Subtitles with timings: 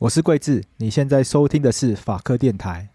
[0.00, 2.88] 我是贵智，你现在收听的是法科电台。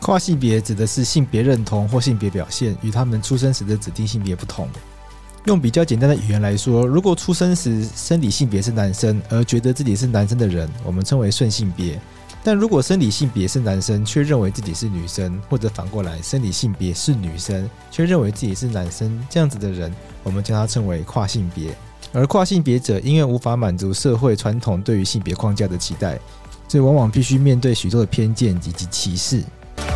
[0.00, 4.68] 跨性别指的是性别认同或性别表现与他们出生时的指定性别不同。
[5.46, 11.98] 用比较简单的语言来说，如果出生时生理性别是男生，而觉得自己是男生的人，我们称为顺性别；
[12.44, 19.90] 但如果生理性别是男生，却认为自己是女生，或者反过来生理性别是女生，却认为自己是男生，这样子的人，
[20.22, 21.74] 我们将他称为跨性别。
[22.12, 26.18] 而跨性别者因为无法满足社会传统对于性别框架的期待，
[26.68, 29.42] 所以往往必须面对许多的偏见以及歧视。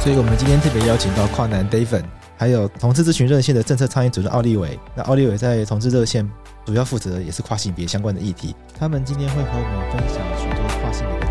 [0.03, 2.05] 所以，我们今天特别邀请到跨男 David，
[2.37, 4.79] 还有同志咨询热线的政策倡议主任奥利维。
[4.95, 6.29] 那奥利维在同志热线
[6.65, 8.55] 主要负责的也是跨性别相关的议题。
[8.79, 11.28] 他们今天会和我们分享许多跨性别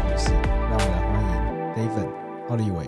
[2.49, 2.85] 奥利维。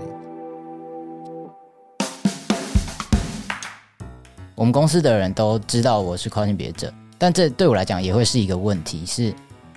[4.56, 9.06] 我们公司的人都知道我是跨性别者，但这对我来讲也会是一个问题。
[9.06, 9.34] 是，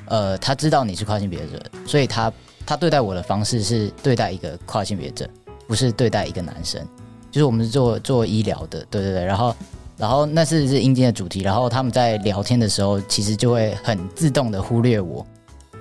[0.06, 2.32] 呃，他知道你是跨性别者，所以他
[2.64, 5.28] 他对待我的方式是对待一个跨性别者。
[5.66, 6.86] 不是对待一个男生，
[7.30, 9.56] 就是我们是做做医疗的，对对对，然后
[9.96, 15.26] 然后那是是阴间的主题，然后他们在聊天的时候，其实就会很自动的忽略我，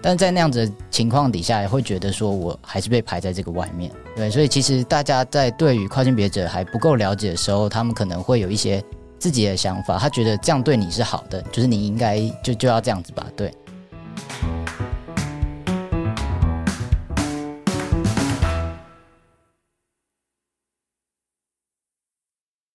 [0.02, 8.84] 但在那样子的情况底下，也会觉得说我还是被排在这个外面，对，所以其实大家在对于跨性别者还不够了解的时候，他们可能会有一些
[9.20, 13.54] 自己的想法，他觉得这样对你是好的，就是你应该就就要这样子吧，对。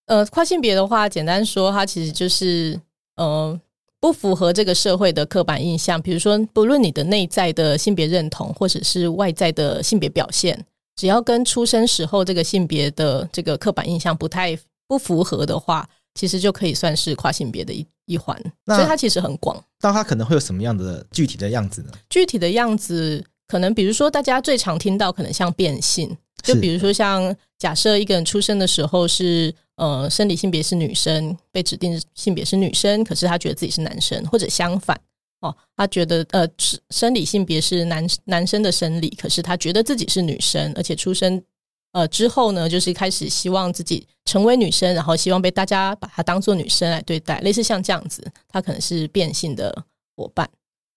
[0.07, 2.81] 呃，跨性别的话，简单说，它其实就是
[3.17, 3.61] 呃，
[4.01, 6.01] 不符合这个社会的刻板印象。
[6.01, 10.65] 比如说，不论你的内在的性别认同，或者是外在的性别表现，
[10.97, 18.41] 只要跟出生时候这个性别的这个刻板印象不太不符合的话，其实就可以算是跨性别的一一环。
[18.67, 19.63] 所以它其实很广。
[19.81, 21.93] 那它可能会有什么样的具体的样子呢？
[22.09, 29.55] 具体的样子，可能比如说大家最常听到，可能像变性，就比如说像假设一个人出生的时候是。
[29.77, 34.99] 呃，生理性别是女生，被指定性别是女生，可是他觉得自己是男生，或者相反
[35.41, 36.49] 哦，他觉得呃，
[36.89, 41.43] 生理性别是男男生的生理，可是他觉得自己是女生，而且出生
[41.93, 49.85] 呃之后呢，就是开始希望自己成为女生，然后希望被大家把她当做女生来对待，类似像这样子，他可能是变性的
[50.17, 50.49] 伙伴。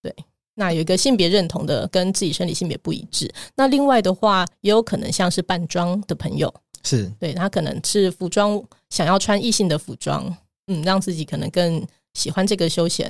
[0.02, 0.16] 对，
[0.56, 6.54] 那有一个性别认同的跟自己生理性别不一致，那另外的话，也有可能像是扮装的朋友。
[6.84, 10.36] 是对，他可能是服装想要穿异性的服装，
[10.68, 13.10] 嗯，让自己可能更喜欢这个休闲。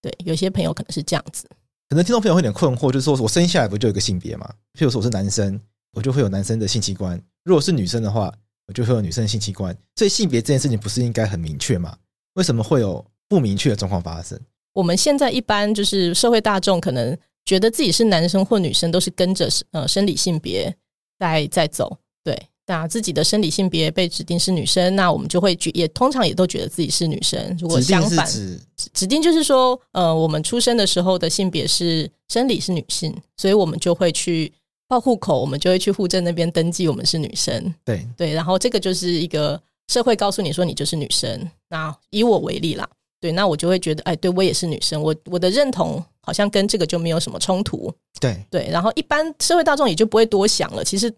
[0.00, 1.48] 对，有些朋友可能是这样子。
[1.88, 4.48] 可能听众朋友会有点困惑，就是说我生下来不就有一个性别吗？
[4.78, 5.60] 譬如说我是男生，
[5.92, 8.32] 我就会有男生的性器官；如果是女生的话，
[8.66, 9.76] 我就会有女生的性器官。
[9.96, 11.96] 所以性别这件事情不是应该很明确吗？
[12.34, 14.38] 为什么会有不明确的状况发生？
[14.74, 20.72] 我们现在一般就是社会大众可能觉得自己是男生或女生，都是跟着呃生理性别
[21.18, 22.40] 在在走，对。
[22.68, 27.56] 那自己的生理性别被指定是女生，那我们就会觉也通常也都觉得自己是女生。
[27.58, 28.60] 如果相反，指，
[28.92, 34.52] 指定就是说，呃，我们出生的时候的性别是生理是女性，所以我们就会去
[34.86, 37.74] 报户口，我们就会去户政那边登记我们是女生。
[37.86, 41.50] 对对，然后这个就是一个社会告诉你说你就是女生。
[41.70, 42.86] 那以我为例啦，
[43.18, 47.90] 对，那我就会觉得，哎，对我也是女生，我我的认同好像跟这个就没有什么冲突。
[48.20, 50.84] 对对，然后一般社会大众也就不会多想了。
[50.84, 51.10] 其实。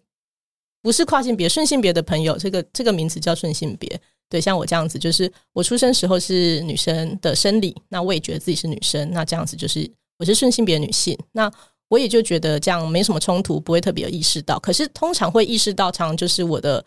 [0.82, 4.00] 不是跨性别，顺性别的朋友，这个这个名词叫顺性别。
[4.28, 11.50] 对，像我这样子，就是我出生时候是女生的生理，那我也觉得自己是女生，那这样子就是我是顺性别女性，那
[11.88, 14.56] 我也就觉得这样没什么冲突，不会特别有意识到。
[14.60, 16.84] 可是通常会意识到，常常就是我的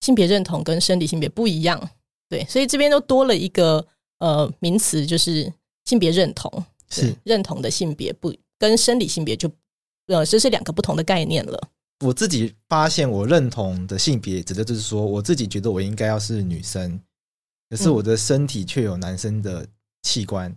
[0.00, 1.90] 性别认同跟生理性别不一样。
[2.30, 3.86] 对，所以这边都多了一个
[4.18, 5.52] 呃名词，就是
[5.84, 6.50] 性别认同，
[6.88, 9.50] 是认同的性别不跟生理性别就
[10.06, 11.60] 呃这是两个不同的概念了。
[12.00, 16.98] 我自己发现，我认同的性别，指的就是说，我自己觉得我应该要是女生，
[17.68, 19.66] 可是我的身体却有男生的
[20.02, 20.50] 器官。
[20.50, 20.56] 嗯、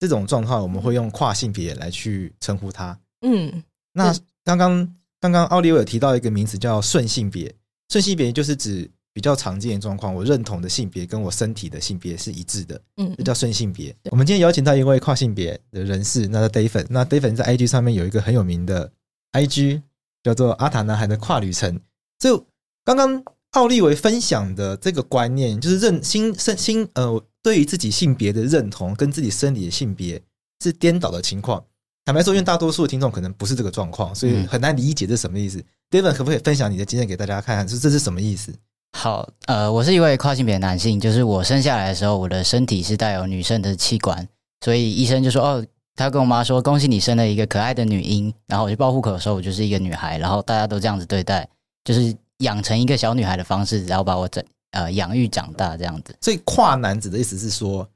[0.00, 2.98] 这种状况，我们会用跨性别来去称呼它。
[3.20, 4.12] 嗯，那
[4.44, 7.54] 刚刚刚刚奥利维有提到一个名词叫顺性别，
[7.88, 12.80] 顺性别就是指比较常见的状况，我认同的性别跟我身体的性别是一致的。
[12.96, 13.94] 嗯，这叫顺性别。
[14.10, 16.86] 我们今天邀请到一位跨性别的人士，那是 Daven。
[16.88, 18.90] 那 Daven 在 IG 上面有一个很有名的
[19.30, 19.82] IG。
[20.22, 21.80] 叫做阿塔男孩的跨旅程。
[22.18, 22.46] 就
[22.84, 23.22] 刚刚
[23.52, 30.22] 奥利维分享的这个观念，就是认新生新呃，对于自己性别的认同跟自己生理的性别
[30.62, 31.64] 是颠倒的情况。
[32.04, 35.62] 坦白说，因为大多数的听众可能不是这个状况，所以很难理解这是什么意思。
[35.90, 37.68] David 可不可以分享你的经验给大家看看？
[37.68, 38.52] 是这是什么意思？
[38.96, 44.26] 好，呃，我是一位跨性别男性，就是我生下来的时候，我的身体是带有女生的器官，
[44.64, 45.66] 所以医生就说，哦，
[45.96, 48.32] 他跟我妈说，恭喜你生了一个可爱的女婴。
[48.46, 51.48] 然后我去报户口的时候，我就是一个女孩，然后大家都这样子对待，
[51.84, 54.42] 就是养成一个小女孩的方式，然后把我整
[54.72, 56.14] 呃养育长大这样子。
[56.20, 57.88] 所以跨男子的意思是说，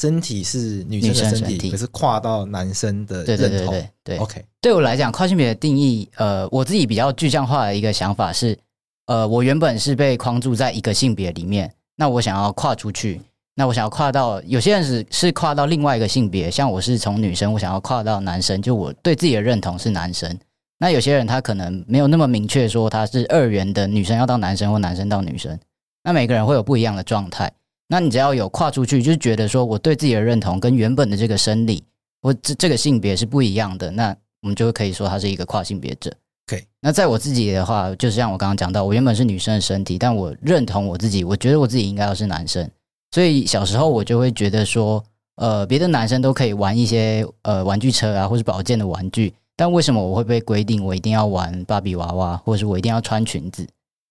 [0.00, 3.36] 身体是女生的身体，身体可是跨到男生的认同。
[3.36, 4.44] 对对对对对，OK。
[4.60, 8.58] 对我来讲，跨性别的定义，呃，我自己比较具象化的一个想法是。
[9.06, 13.20] 呃，我原本是被框住在一个性别里面，那我想要跨出去，
[13.54, 20.38] 那我想要跨到有些人是是跨到另外一个性别，像我是从女生，我想要跨到男生，就我对自己的认同是男生。
[20.78, 25.58] 那有些人他可能没有那么明确说他是二元的女生要到男生或男生到女生，
[26.02, 27.52] 那每个人会有不一样的状态。
[27.88, 31.84] 那你只要有跨出去，就是觉得说我对自己的认同跟原本的这个生理
[32.22, 36.10] 或这这个性别是不一样的，那我们就可以说他是一个跨性别者。
[36.46, 36.64] Okay.
[36.80, 42.68] 那在我自己的话，就是像我刚刚讲到，我原本是女生的身体，但我认同我自己，我觉得我自己应该要是男生。
[43.12, 45.04] 所以小时候我就会觉得说，
[45.36, 53.66] 呃，别的男生都可以玩一些呃玩具车啊，或是宝剑的玩具，但为什么我会被规定我一定要玩芭比娃娃，或者是我一定要穿裙子？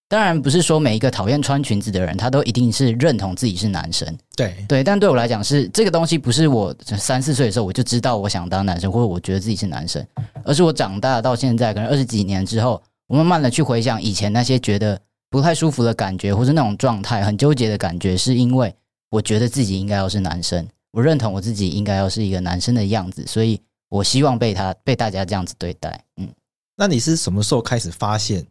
[0.08, 4.06] 当然不是说每一个讨厌穿裙子的人，他都一定是认同自己是男生。
[4.36, 10.06] 对对，但对我来讲是这个东西，不是我三四岁的时候我就知道我想当男生，或者我觉得自己是男生，
[10.44, 15.00] 而是我长大到现在，可能二十几年之后，我慢慢的去回想以前那些觉得
[15.30, 18.76] 不太舒服的感觉，或是那种状态很纠结的感觉，是因为
[19.12, 26.04] 我觉得自己应该要是男生，我认同我自己应该要是一个男生的样子，所以我希望被他被大家这样子对待。
[26.16, 26.28] 嗯，
[26.76, 28.44] 那你是什么时候开始发现？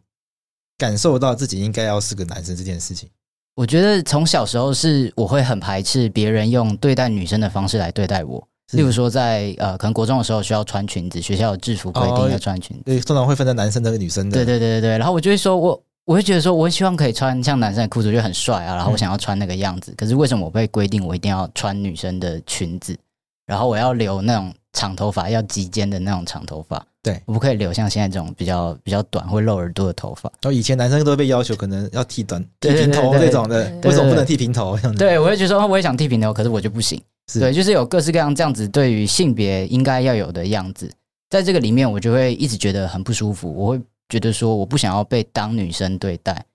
[0.77, 3.07] 感受到自己应该要是个男生这件事情，
[3.53, 8.47] 我觉得从小时候是我会很排斥别人用对待女生的方式来对待我。
[8.71, 14.37] 例如说在呃，可能国中的时候需要穿裙子，学校有制服规定要穿裙子，对，通常会分在男生的和女生的。
[14.37, 14.97] 对对对对对。
[14.97, 18.75] 然后我就会说，我我就觉得说，我希望可以穿像男生的裤子，我觉得很帅啊。
[18.75, 22.97] 然后我想要穿那个样子，可是为什么我被规定我一定要穿女生的裙子？
[23.45, 26.83] 然后我要留那种长头发，要及肩的那种长头发。
[27.03, 30.31] 对，我不可以留像现在这种比较比较短会露耳朵的头发。
[30.41, 34.77] 然后以前男生都会被要求可能要剃短、剃平头这种的，为什么不能剃平头？
[34.97, 37.01] 对，我会觉得说，我也想剃平头，可是我就不行。
[37.39, 40.91] 对，就是有各式各样这样子对于性别应该要有的样子，
[41.29, 43.51] 在这个里面，我就会一直觉得很不舒服。
[43.53, 43.81] 我会
[44.11, 46.45] 觉得说，我不想要被当女生对待。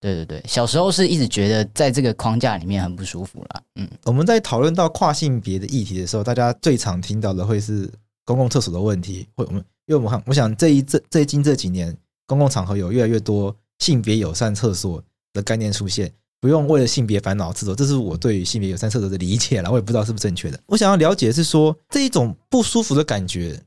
[0.00, 3.62] 对对对，小时候是一直觉得在这个框架里面很不舒服啦。
[3.76, 7.90] 嗯，我们在讨论到跨性别的议题的时候，大家最常听到的会是
[8.26, 9.64] 公共厕所的问题，会我们。
[9.86, 11.94] 因为我们看，我想这一这最近这几年，
[12.26, 15.02] 公共场合有越来越多性别友善厕所
[15.32, 16.10] 的概念出现，
[16.40, 19.70] 不用为了性别烦恼厕所，这是我对于性别友善厕所的理解了。
[19.70, 20.58] 我也不知道是不是正确的。
[20.66, 23.58] 我想要了解是说，这一种不舒服的感觉，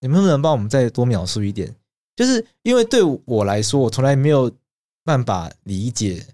[0.00, 1.74] 你们能不能帮我们再多描述一点？
[2.16, 4.50] 就是因为对我来说，我从来没有
[5.04, 6.24] 办法理解，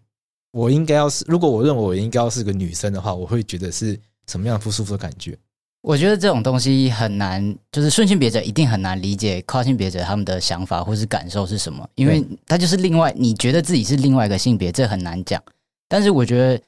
[0.53, 5.37] 我应该要是如果我认为我应该要是个女生的话，我会觉得是什么样不舒服的感觉？
[5.83, 15.43] 我觉得这种东西很难，就是顺性别者一定很难理解跨性别者他们的想法或是感受是什么，因为他就是另外，你觉得自己是另外一个性别，这很难讲。
[15.89, 16.63] 但是我觉得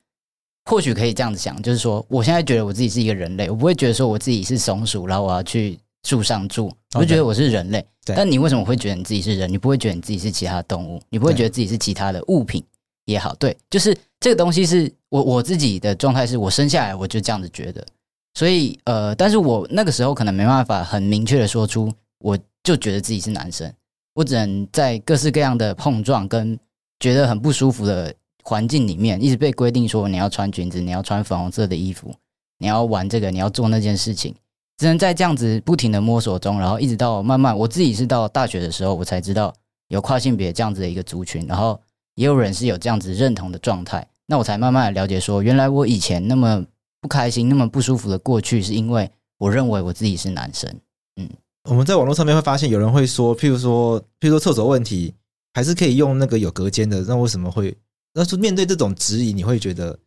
[0.65, 7.85] 或许可以这样子想，就是说，我现在觉得我自己是一个人类，我不会觉得说我自己是松鼠，然后我要去树上住，我就觉得我是人类。
[8.05, 9.51] 但你为什么会觉得你自己是人？
[9.51, 11.01] 你不会觉得你自己是其他动物？
[11.09, 12.65] 你不会觉得自己是其他的物品
[13.05, 13.35] 也好？
[13.37, 17.87] 对，就是这个东西是我我自己的状态，是我生下来我就这样子觉得。
[18.35, 23.73] 所以，呃，但是我那个时候可能没办法很明确的说出，我就觉得自己是男生，
[24.15, 26.59] 我只能在各式各样的碰撞跟
[26.99, 32.13] 觉得很不舒服的环境里面，一直被规定说你要穿裙子，你要穿粉红色的衣服，
[32.59, 34.35] 你要玩这个，你要做那件事情，
[34.83, 39.55] 只能在这样子不停的摸索中，然后一直到慢慢，我自己是到大学的时候，我才知道
[39.89, 41.81] 有跨性别这样子的一个族群，然后
[42.17, 46.65] 也有人是有这样子认同的状态，那我才慢慢的了解说，原来我以前那么。
[47.03, 50.73] 不开心，那么不舒服的过去，是因为我认为我自己是男生。
[51.17, 51.29] 嗯，
[51.65, 55.13] 我们在网络上面会发现有人会说，譬如说，譬如说厕所问题，
[55.53, 57.01] 还是可以用那个有隔间的。
[57.01, 57.77] 那为什么会？
[58.15, 59.99] 那是面对这种质疑，你会觉得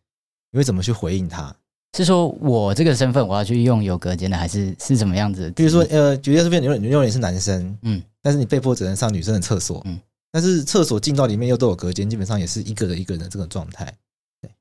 [0.50, 1.54] 你会怎么去回应他？
[2.04, 5.50] 是说我这个身份我要去用有隔间的，还是是什么样子？
[5.52, 9.98] 比如说，呃，举例是，你认为你是男生，嗯，但是你被迫只能上女生的厕所，嗯，
[10.30, 13.92] 但是厕所进到里面又都有隔间，基本上也是一个人一个人的这种状态。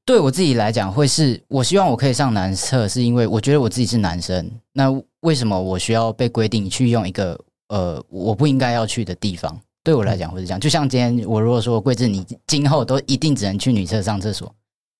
[0.03, 4.49] 对我自己来讲，会是我希望我可以上男厕，是因为我觉得我自己是男生。
[4.71, 4.89] 那
[5.21, 9.59] 为什么我需要被规定去用一个呃我不应该要去的地方？
[9.83, 10.59] 对我来讲会是这样。
[10.59, 14.51] 就像今天我如果说桂智，你今后都一定只能去女厕上厕所，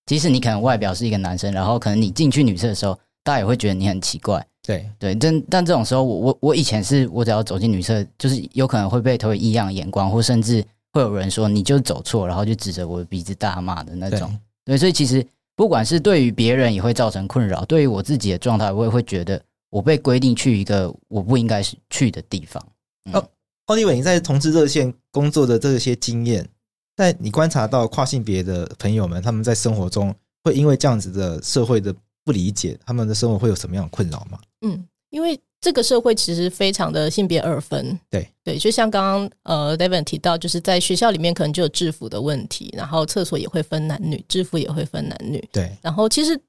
[0.05, 4.45] 即使你可能外表是一个男生，然后可能你进去女厕的时候，大家也会觉得你很奇怪。
[4.61, 14.27] 对对，但但这种时候，我我我以前是我只要走进女厕，就是有可能会被投以异样的眼光，或甚至会有人说你就走错，然后就指着我的鼻子大骂的那种。
[14.63, 15.23] 对，对，所以其实
[15.55, 22.63] 不管是对于别人也会造成困扰，对于我自己的状态，我也会觉得我被规定去一个我不应该是去的地方。
[23.05, 23.29] 嗯、哦，
[23.65, 26.47] 奥利维，你在同志热线工作的这些经验，
[26.95, 34.39] 在你观察到跨性别的朋友们，他们在生活中会因为这样子的社会的不理解，他们的生活会有什么样的困扰吗？
[34.61, 37.99] 嗯，因为这个社会其实非常的性别二分。
[38.09, 45.43] 对对，就像刚刚呃，David 提到，就是在学校里面可能就有制服的问题，然后厕所也会分男女，制服也会分男女。
[45.51, 46.39] 对，然后其实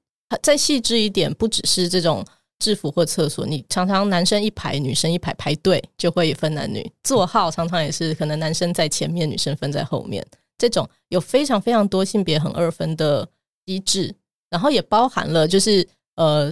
[0.43, 2.23] 再细致一点，不只是这种
[2.59, 10.25] 制服或厕所，你常常男生一排，女生一排排队就会分男女，座号常常也是可能男生在前面，女生分在后面，
[10.57, 13.27] 这种有非常非常多性别很二分的
[13.65, 14.13] 机制。
[14.49, 15.85] 然后也包含了，就是
[16.15, 16.49] 呃，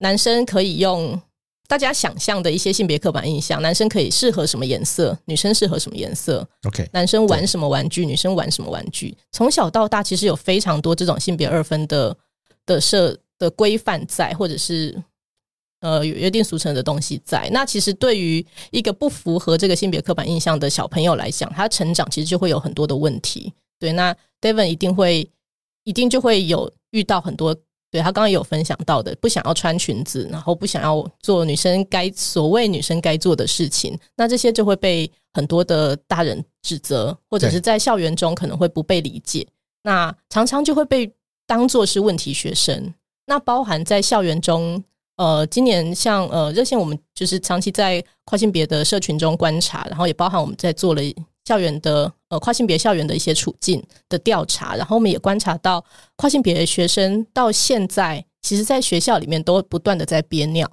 [0.00, 1.18] 男生可以用
[1.66, 6.46] 大家想象的一些性别刻板印象，男生可以适合什么颜色，女生适合什么颜色。
[6.64, 9.16] OK，男生玩什么玩具，女生玩什么玩具。
[9.32, 12.14] 从小到大，其实有非常多这种性别二分的
[12.66, 14.94] 的设的规范在，或者是
[15.80, 17.48] 呃有约定俗成的东西在。
[17.52, 23.52] 那其实对于一个不符合这个性别刻板印象的小朋友来讲，他成长其实就会有很多的问题。
[23.78, 25.30] 对，那 David 一定会。
[25.84, 27.56] 一定就会有遇到很多，
[27.90, 39.46] 对，他刚刚也有分享到的，不想要穿裙子，然后不想要做女生该所谓女生该做的事情，那这些就会被很多的大人指责，或者是在校园中可能会不被理解，
[39.82, 41.10] 那常常就会被
[41.46, 42.92] 当做是问题学生。
[43.24, 44.84] 那包含在校园中，
[45.18, 51.02] 呃，今年像呃热线，我们就是长期在跨性别的社群中观察，然后也包含我们在做了。
[51.44, 55.82] 校园的呃跨性别校园的一些处境的调查，然后我们也观察到
[56.16, 60.70] 跨性别的学生到现在，其实在学校里面都不断的在憋尿，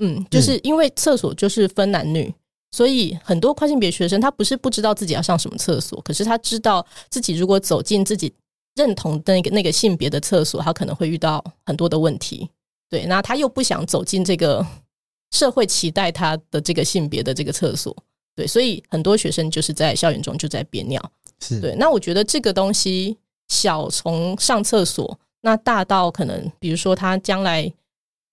[0.00, 2.34] 嗯，就是因为厕所就是分男女，嗯、
[2.72, 8.30] 所以很多跨性别学生他不是不知道自己要上什么厕所，可是他知道自己如果走进自己
[8.74, 12.50] 认同的那个那个性别的厕所，他可能会遇到很多的问题，
[12.92, 14.62] 对，那他又不想走进这个
[15.32, 17.96] 社会期待他的这个性别的这个厕所。
[18.36, 21.02] 对，所以很多学生就是在校园中就在憋尿。
[21.40, 21.74] 是对。
[21.76, 23.16] 那我觉得这个东西
[23.48, 27.72] 小从上厕所，那大到可能，比如说他将来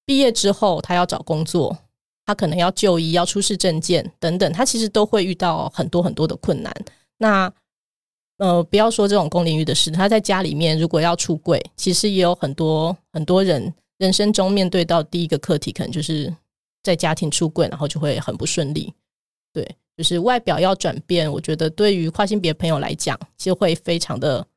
[0.05, 1.77] 毕业之后，他要找工作，
[2.25, 6.73] 他可能要就医，要出示证件等等，他其实都会遇到很多很多的困难。
[7.17, 7.49] 那
[8.39, 16.35] 呃，不要说这种公领域的事，他在家里面如果要出柜，其实也有很多很多人人生中面对到第一个课题，可能就是
[16.81, 18.91] 在家庭出柜，然后就会很不顺利。
[19.53, 19.75] 对。
[19.97, 24.47] 就是外表要转变，我觉得对于跨性别朋友来讲，就会非常的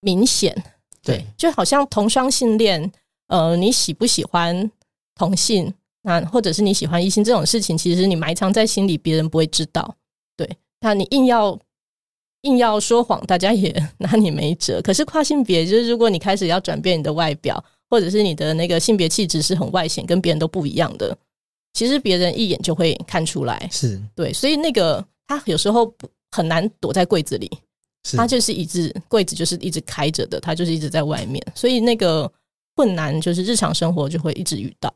[0.00, 0.54] 明显。
[1.02, 2.92] 对，就好像同双性恋，
[3.28, 4.70] 呃，你喜不喜欢
[5.14, 5.72] 同性，
[6.02, 9.96] 那或者是你喜欢异性这种事情，其实你埋藏在心里，别人不会知道。
[10.36, 10.46] 对，
[10.80, 11.58] 那你硬要
[12.42, 14.82] 硬要说谎，大家也 拿你没辙。
[14.82, 21.16] 可是跨性别，就是如果你开始要转变你的外表，或者是你的那个性别气质是很外显，跟别人都不一样的。
[21.74, 25.94] 其实别人一眼就会看出来，是对，所以那个他有时候
[26.32, 27.48] 很难躲在柜子里，
[28.16, 32.30] 他就是一直柜子就是一直开着的，他就是一直在外面，所以那个
[32.74, 34.92] 困难就是日常生活就会一直遇到。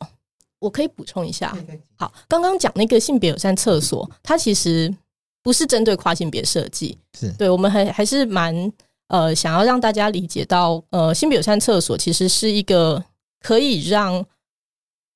[0.59, 1.57] 我可以补充一下，
[1.97, 4.93] 好，刚刚讲那个性别友善厕所，它其实
[5.43, 8.73] 不是针对跨性别设计，是对我们还还是蛮
[9.12, 13.04] 呃想要让大家理解到，呃，性别友善厕所其实是一个
[13.40, 14.25] 可以让。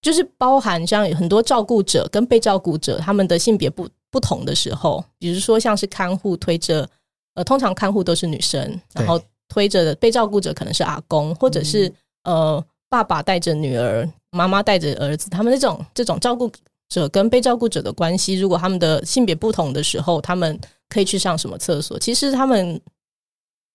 [0.02, 6.88] 就是包含像很多照顾者跟被照顾者他们的性别不不同的时候，比如说像是看护推着，
[7.34, 16.48] 呃，通常看护都是女生，然后推着的被照顾者可能是阿公，或者是呃爸爸带着女儿，妈妈带着儿子，他们这种这种照顾
[16.88, 20.56] 者跟被照顾者的关系，如果他们的性别不同的时候，他们
[20.88, 21.98] 可以去上什么厕所？
[21.98, 22.80] 其实他们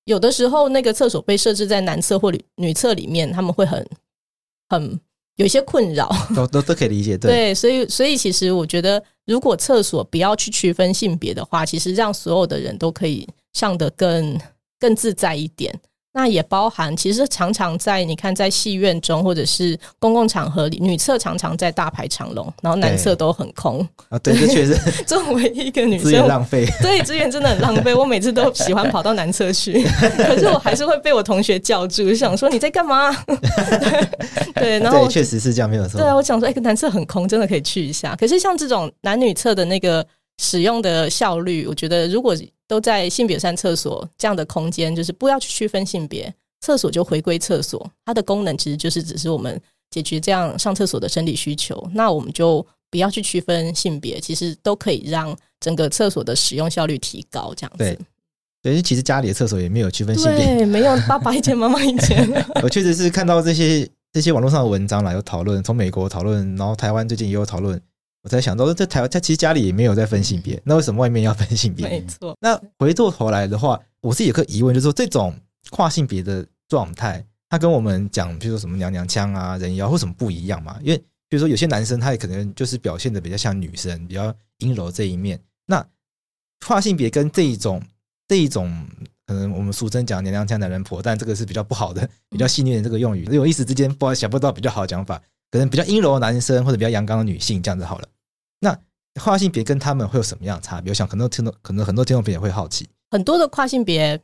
[0.06, 3.88] 有的时候那个厕所被设置在男厕或女女厕里面，他们会很
[4.70, 5.00] 很。
[5.38, 14.38] 有一些困扰，都都都可以理解，对，对，所以所以其实我觉得，如果厕所不要去区分性别的话，其实让所有的人都可以上得更
[14.78, 15.74] 更自在一点。
[16.14, 24.20] 那也包含，其实常常在你看，在戏院中或者是公共场合里，女厕常常在大排长龙，然后男厕都很空啊。
[24.20, 24.76] 对，这确实，
[25.06, 27.96] 作为一个女生，资源浪费，对，资源真的很浪费。
[27.96, 29.82] 我每次都喜欢跑到男厕去，
[30.18, 33.16] 可是我还是会被我同学叫住，想说你在干嘛？
[34.56, 35.98] 对，然后确实是这样，没有错。
[35.98, 38.16] 对啊，我想说，哎，男厕很空，真的可以去一下。
[38.18, 40.06] 可是像这种男女厕的那个
[40.42, 42.36] 使用的效率，我觉得如果。
[42.68, 57.54] 都在性别友善厕所这样的空间，就是不要去区分性别，厕所就回归厕所，它的功能其实就是只是我们解决这样上厕所的生理需求，那我们就不要去区分性别，其实都可以让整个厕所的使用效率提高。
[57.58, 58.00] 这样子，
[58.64, 62.26] 对，其实家里的厕所也没有区分性别，对，没有爸爸一间，妈妈一间。
[62.64, 67.78] 我确实是看到这些这些网络上的文章啦，有讨论，从美国讨论，然后台湾最近也有讨论。
[68.24, 71.88] 我才想到，这台湾他其实家里也没有在分性别，那为什么外面要分性别？
[71.88, 72.38] 没错。
[72.40, 75.36] 那回过头来的话，我自己有个疑问，就是说这种
[75.72, 80.78] 跨性别的状态，它跟我们讲，比如说什么娘娘腔啊、人妖，为什么不一样嘛？
[80.84, 80.98] 因为
[81.28, 85.42] 比如说有些男生他也可能就是表现的比较像女生，比较阴柔这一面。
[85.66, 85.84] 那
[86.66, 87.82] 跨性别跟这一种
[88.28, 88.88] 这一种，
[89.26, 95.20] 可能我们俗称讲娘娘腔、男人婆，但这个是比较不好的、比较戏谑的这个用语，有一时之间不知道想不到比较好的讲法。
[95.52, 98.08] 可能比较阴柔的男生或者比较阳刚的女性这样子好了。
[98.62, 98.76] 那
[99.22, 100.90] 跨性别跟他们会有什么样的差别？
[100.90, 102.88] 我想很多听众，可能很多听众朋友会好奇。
[103.10, 104.18] 很多的跨性别，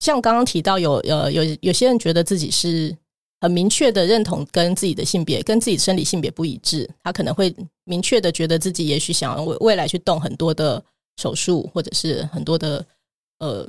[0.00, 2.94] 像刚刚提到有呃有有些人觉得自己是
[3.40, 7.54] 很明确的认同跟自己的性别跟自己生理性别不一致，他可能会
[7.84, 10.84] 明确的觉得自己也许想要未未来去动很多的
[11.16, 12.84] 手术或者是很多的
[13.38, 13.66] 呃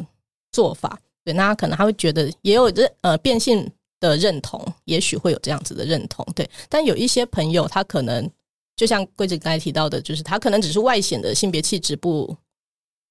[0.52, 1.00] 做法。
[1.24, 3.72] 对，那他可能他会觉得也有这呃变性。
[4.00, 6.50] 的认同，也许会有这样子的认同，对。
[6.70, 8.30] 但有一些朋友，他可能
[8.76, 12.36] 就像桂子刚才提到的，就是他可能只是外显的性别气质不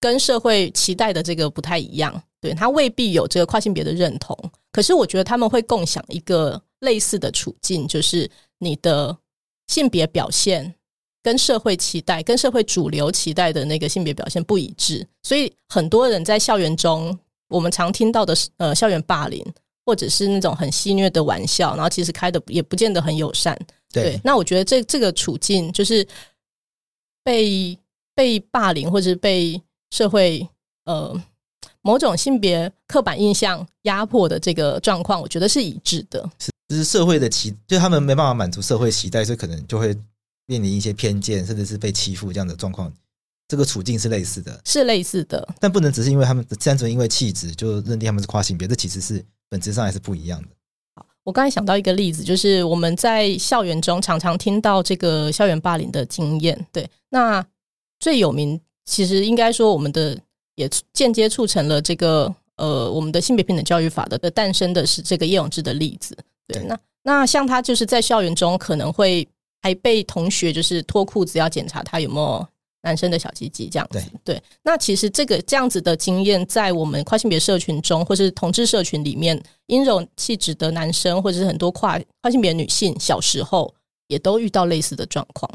[0.01, 4.37] 跟社会期待的这个不太一样，对，他未必有这个跨性别的认同。
[4.71, 9.17] 可是我觉得他们会共享一个类似的处境，就是你的
[9.67, 10.75] 性别表现
[11.23, 19.45] 跟社会期待、跟社会主流期待的那个性别表现不一致，所以很多人在校园中，我们常听到的是呃校园霸凌。
[19.87, 23.57] 或者是那种很戏谑的玩笑，然后其实开的也不见得很友善。
[23.93, 26.07] 对，对，那我觉得这这个处境就是
[27.23, 27.79] 被
[28.17, 29.63] 被霸凌，或者是被
[29.93, 30.47] 社会
[30.87, 31.19] 呃
[31.83, 36.29] 某种性别刻板印象压迫的这个状况，我觉得是一致的。
[36.41, 39.97] 是，就是社会的期，就他们没办法满足社会期待，所以可能就会
[40.47, 42.93] 面临一些偏见，甚至是被欺负这样的状况。
[43.47, 49.25] 这个处境是类似的，是类似的，但不能只是因为他们单纯因为气质就认定他们是跨性别，这其实是。
[49.49, 50.49] 本质上还是不一样的。
[50.95, 56.67] 好，我刚才想到一个例子，就是我们在校园中常常听到这个校园霸凌的经验。
[56.73, 57.45] 对，那
[58.01, 60.19] 最有名，其实应该说我们的
[60.57, 66.17] 也间接促成了这个呃我们的性别平等教育法的的诞生的是这个叶永志的例子。
[66.47, 69.27] 对，对那那像他就是在校园中可能会
[69.63, 72.47] 还被同学就是脱裤子要检查他有没有。
[72.87, 83.75] 男生的小鸡鸡这样子，对，对，那其实这个这样子的经验，在我们跨性别社群中，或是同志社群里面，阴柔气质的男生，或者是很多跨跨性别女性，小时候
[84.07, 85.51] 也都遇到类似的状况。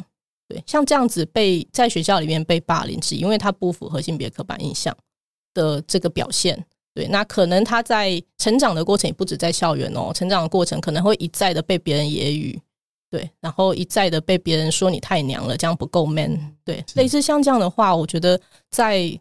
[0.50, 4.94] 对，像这样子被在学校里面被霸凌，是因为他不符合性别刻板印象
[5.54, 6.62] 的这个表现。
[6.94, 12.60] 对，那可能他在成长的过程也不止在校园哦，成长的过程可能会一再的被别人揶揄。
[13.12, 16.40] 对，然后一再的被别人说你太娘了，这样不够 man。
[16.64, 19.20] 对，类似像这样的话，我觉得在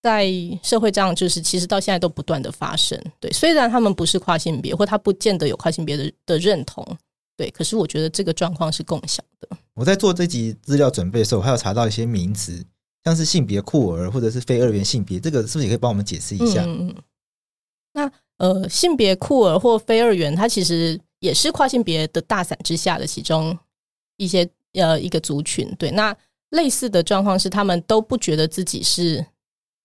[0.00, 0.26] 在
[0.62, 2.98] 社会上，就是其实到现在都不断的发生。
[3.20, 6.82] 对，虽然他们不是跨性别，或他不见得有跨性别的的认同，
[7.36, 9.56] 对，可是我觉得这个状况是共享的。
[9.74, 12.64] 我在做这集资料准备的时候，我还有查到一些名词，
[13.04, 16.64] 像是性别酷儿或者是非二元性别，这个是不是也可以帮我们解释一下？
[16.64, 16.94] 嗯，
[17.92, 20.98] 那呃，性别酷儿或非二元，它其实。
[21.20, 23.58] 也是跨性别的大伞之下的其中
[24.16, 26.16] 一些呃一个族群，对，那
[26.50, 29.24] 类似的状况是他们都不觉得自己是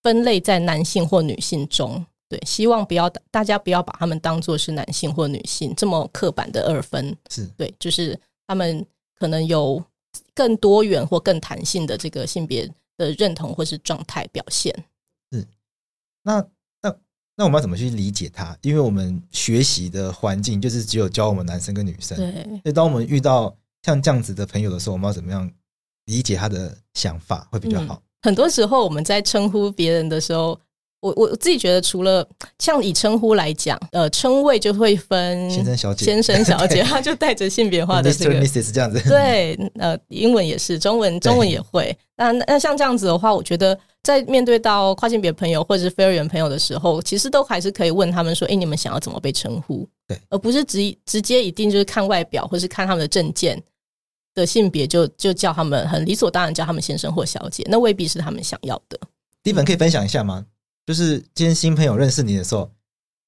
[0.04, 7.46] 分类在男性或女性中，对，希望不要大家不要把他们当做是男性或女性这么刻板的二分，是。
[7.58, 8.86] 对，就是他们
[9.18, 9.84] 可能有
[10.34, 14.74] 更多元或更弹性的这个性别的认同或是状态表现，
[15.32, 15.48] 是。
[16.24, 16.46] 那。
[17.42, 18.56] 那我们要怎么去理解他？
[18.62, 22.16] 因为我们学习的环境就是只有教我们男生跟女生。
[22.16, 22.32] 对。
[22.62, 23.52] 所以当我们遇到
[23.82, 25.50] 像这样子的朋友的时候，我们要怎么样
[26.06, 27.96] 理解他的想法会比较好？
[27.96, 30.56] 嗯，很多时候我们在称呼别人的时候，
[31.00, 32.24] 我我自己觉得，除了
[32.60, 38.62] 像以称呼来讲，呃，称谓就会分先生小姐、先生小姐， 他就带着性别化的这个 Mr.
[38.62, 38.72] Mrs.
[38.72, 39.02] 这样子。
[39.10, 41.98] 对，呃，英文也是，中文中文也会。
[42.18, 43.76] 那那像这样子的话，我觉得。
[44.04, 53.62] 在面对到跨性别朋友或者是非二元朋友的时候，其实都还是可以问他们说：“哎，你们想要怎么被称呼？”对，而不是直直接一定就是看外表或是看他们的证件
[54.34, 59.00] 的性别就就叫他们很理所当然叫他们先生或小姐，那未必是他们想要的。
[59.44, 60.46] 第一本可以分享一下吗？
[60.86, 62.70] 就是今天新朋友认识你的时候，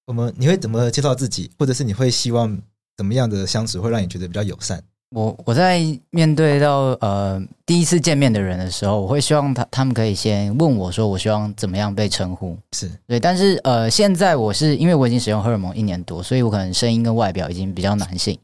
[0.05, 2.59] 我们你会怎么介绍自己，或者是你会希望
[2.97, 4.83] 怎么样的相处会让你觉得比较友善？
[5.13, 12.57] 我我在面对到呃第一次见面的人的时候，我会希望他他们可以先问我说，我希望怎么样被称呼？
[12.71, 18.37] 是对，但是呃现在我是因为我已经使用荷尔蒙一年多，所以我可能声音跟外表已经比较男性，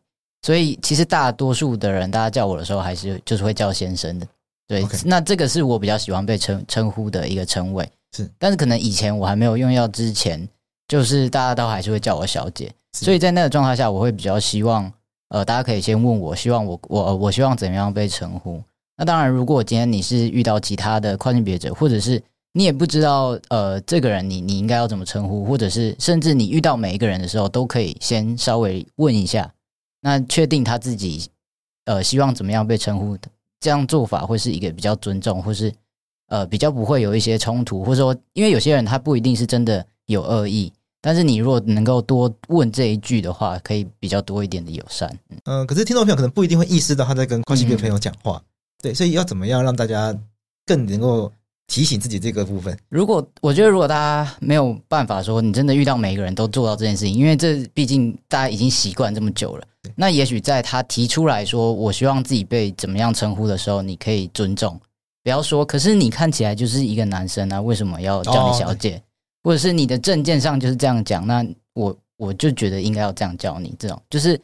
[0.43, 4.27] 所以其实大多数的人，大家叫我的时候，还是就是会叫先生的。
[4.67, 7.89] 对.那这个是我比较喜欢被称称呼的一个称谓。
[8.15, 10.47] 是，但是可能以前我还没有用药之前，
[10.87, 12.71] 就是大家都还是会叫我小姐。
[12.93, 14.91] 所以在那个状态下，我会比较希望，
[15.29, 18.61] 呃，大家可以先问我，希望我我我希望怎么样被称呼。
[18.97, 29.49] 那当然，如果今天你是遇到其他的跨性别者，或者是你也不知道，呃，这个人你你应该要怎么称呼，或者是甚至你遇到每一个人的时候，都可以先稍微问一下，
[30.01, 31.29] 那确定他自己，
[31.85, 33.17] 呃，希望怎么样被称呼，
[33.59, 35.71] 这样做法会是一个比较尊重，或是
[36.27, 40.73] 呃比较不会有一些冲突，或者说，因为有些人他不一定是真的有恶意。
[41.01, 45.09] 但是你如果能够多问这一句的话，可以比较多一点的友善。
[45.45, 48.43] 嗯，可是听众朋友可能不一定会意识到他在跟跨性别朋友讲话，嗯、
[48.83, 50.13] 对，所以要怎么样让大家
[50.65, 51.31] 更能够
[51.67, 52.77] 提醒自己这个部分？
[52.89, 64.77] 如果我觉得，如果大家没有办法说你真的遇到每一个人都做到这件事情，因为这毕竟大家已经习惯这么久了，对那也许在他提出来说我希望自己被怎么样称呼的时候，你可以尊重，
[65.23, 69.01] 不要说，可是你看起来就是一个男生啊，为什么要叫你小姐？
[69.49, 73.75] 哦或者是你的证件上就是这样讲，那我我就觉得应该要这样教你。
[73.79, 74.39] 这种就是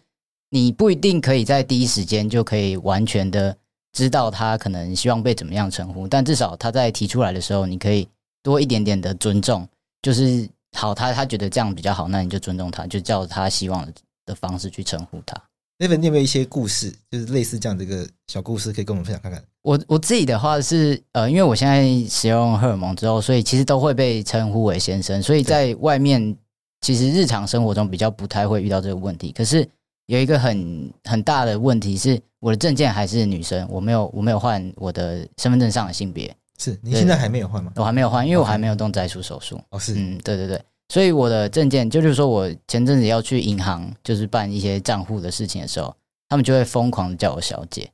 [0.50, 3.56] 你不一定可以在第一时间就可以完全的
[3.94, 8.10] 知道他可能希望被怎么样称呼，但至少他在提出来的时候，你可以
[8.42, 9.68] 多一点点的尊重。
[10.02, 13.88] 就是好，他他觉得这样比较好，那你就尊重他，就照他希望
[14.26, 15.40] 的方式去称呼他。
[15.78, 19.44] 那边有没有一些故事，就是类似这样的一个小故事，可以跟我们分享看看？
[19.66, 26.38] 我我自己的话是，呃，因为我现在使用荷尔蒙之后，所以其实都会被称呼为先生，所以在外面
[26.82, 29.32] 其实日常生活中比较不太会遇到这个问题。
[29.32, 29.68] 可是
[30.06, 36.32] 有一个很很大的问题是，我的证件还是女生，我没有我没有换我的身份证上的性别。
[36.60, 37.74] 是你现在还没有换吗？
[37.76, 39.60] 我还没有换，因为我还没有动摘除手术。
[39.72, 40.62] 哦，是，嗯，对对对。
[40.90, 45.92] 所以我的证件就是说，我前阵子要去银行，就是办一些账户的事情的时候，
[46.30, 47.90] 他们就会疯狂的叫我小姐，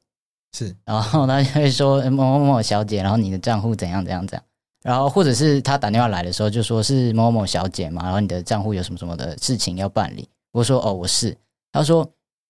[0.58, 4.44] 是，然后他就会说某某某小姐，然后你的账户怎样怎样怎样，
[4.84, 11.36] 然后或者是他打电话来的时候就说是某某某小姐嘛，然后你的账户有什么什么的事情要办理，我说哦我是，
[11.72, 12.10] 他说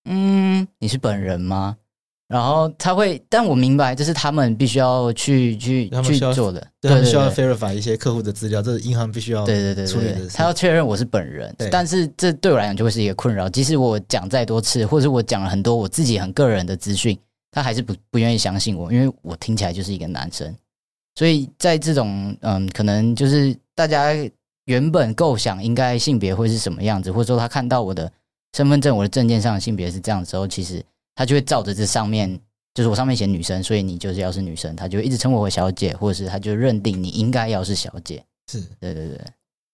[0.10, 1.78] 嗯你是本人吗？
[2.28, 10.30] 然后他会，但我明白这是他们必须要去去去做的，对，他们需要 verify 一些客户的资料，这是银行必须要对对对处理的。
[10.34, 13.50] 他要确认我是本人，但是这对我来讲就会是一个困扰。
[13.50, 17.20] 即使我讲再多次，或者我讲了很多我自己很个人的资讯，
[17.52, 20.56] 他还是不不愿意相信我，因为我听起来就是一个男生。
[21.16, 24.14] 所以在这种嗯，可能就是大家
[24.66, 28.12] 原本构想应该性别会是什么样子，或者说他看到我的
[28.56, 30.84] 身份证、我的证件上的性别是这样子之后，其实。
[31.14, 32.40] 他就会照着这上面，
[32.74, 38.24] 就是我上面写女生，所以你就是要是女生，他就一直称我为小姐，或者是他就认定你应该要是小姐。
[38.50, 39.20] 是对对对。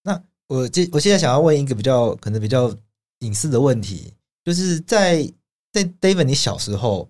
[0.04, 2.76] 那我这我现在想要问一个比较可能比较
[3.20, 4.12] 隐私的问题，
[4.44, 5.32] 就是在
[5.72, 7.08] 在 David 你小时候，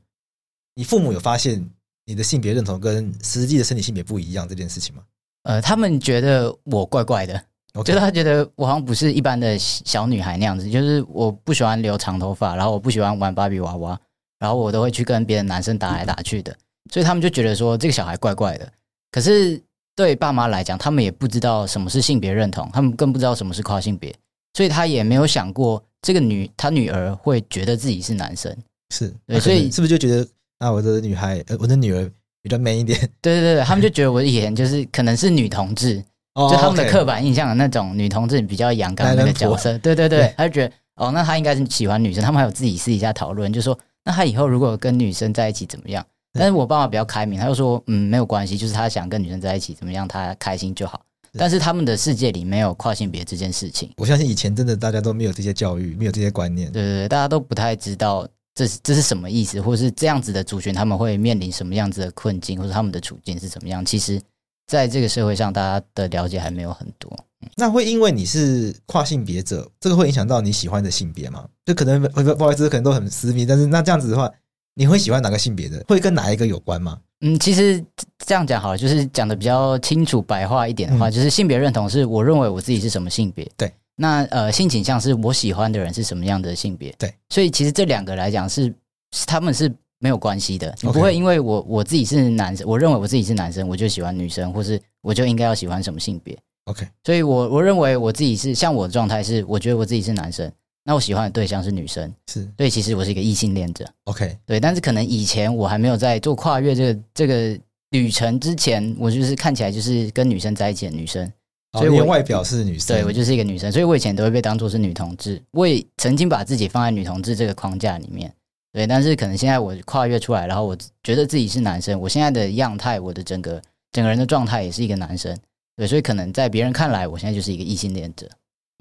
[0.77, 1.67] 你父母有发现
[2.05, 5.01] 你的性别认同跟实际的身体性别不一样这件事情吗？
[5.43, 7.41] 呃，他们觉得我怪怪的。
[7.73, 13.99] 我觉得他觉得我好像不是一般的小女孩那样子，就是我不喜欢留长头发，然后我不喜欢玩芭比娃娃。
[14.39, 16.55] 然后我都会去跟别的男生打来打去的，
[16.93, 18.71] 所以他们就觉得说这个小孩怪怪的。
[19.09, 19.59] 可是
[19.95, 24.15] 对爸妈来讲，他们也不知道什么是性别认同，他们更不知道什么是跨性别，
[24.53, 28.55] 所以他也没有想过这个女他女儿会觉得自己是男生。
[28.93, 30.27] 是，对，所以是不是就觉得
[30.59, 32.09] 啊，我的女孩，呃，我的女儿
[32.41, 32.97] 比较 man 一点？
[33.21, 36.03] 对对对，他们就觉得我以前就是可能是女同志，
[36.35, 39.77] 就他们的刻板印象的那种女同志比较阳刚的那个角色。
[39.79, 42.23] 对对对，他就觉得哦，那他应该是喜欢女生。
[42.23, 43.77] 他们还有自己私底下讨论，就说。
[44.03, 46.05] 那他以后如果跟女生在一起怎么样？
[46.31, 51.01] 但是我爸爸比较开明，他就说嗯，没有关系，就是他想跟女生在一起怎么样，他开心就好。
[51.37, 53.91] 但是他们的世界里没有跨性别这件事情。
[53.97, 56.71] 我相信以前真的大家都没有这些教育，没有这些观念。
[56.71, 58.25] 对对对，大家都不太知道
[58.57, 63.85] 这是这是什么意思，或者是这样子的族群他们会面临什么样子的困境，或者他们的处境是怎么样？
[63.85, 64.19] 其实，
[64.65, 67.15] 在这个社会上，大家的了解还没有很多。
[67.55, 71.45] 那会因为你是跨性别者，这个会影响到你喜欢的性别吗？
[71.67, 73.45] 就可能不不好意思，可能都很私密。
[73.45, 74.27] 但是那这样子的话，
[74.73, 75.85] 你会喜欢哪个性别的？
[75.87, 76.99] 会跟哪一个有关吗？
[77.21, 77.79] 嗯，其实
[78.25, 83.47] 这样讲好了，就是讲的比较清楚、白话一点的话，嗯、就是性别认同是我认为我自己是什么性别。
[83.55, 83.71] 对。
[83.99, 86.93] 那呃，性倾向是我喜欢的人是什么样的性别。
[86.99, 87.13] 对。
[87.29, 88.73] 所以其实这两个来讲是，
[89.11, 90.73] 是他们是没有关系的。
[90.81, 96.37] 你不会因为我我自己是男生，我认为我自己是男生，我就喜欢女生，或是我就应该要喜欢什么性别。
[96.65, 100.51] OK，所以我我认为我自己是像我的状态是，我觉得我自己是男生，
[100.83, 103.85] 那我喜欢的对象是女生，是，所以其实我是一个异性恋者。
[104.03, 107.59] OK，对，但是可能以前我还没有在做跨越这个这个
[107.91, 111.31] 旅程之前，我就是看起来就是跟女生在一起的女生，
[111.77, 118.33] 所以我外表是女生，对，我就是一个女生，所以我以前都会被当作是女同志，我也曾经把自己放在女同志这个框架里面，
[118.71, 123.61] 对，但是可能现在我跨越出来，然后我觉得自己是男生，我现在的样态，我的整个
[123.91, 125.37] 整个人的状态也是一个男生，
[125.75, 128.29] 对，所以可能在别人看来，我现在就是一个异性恋者。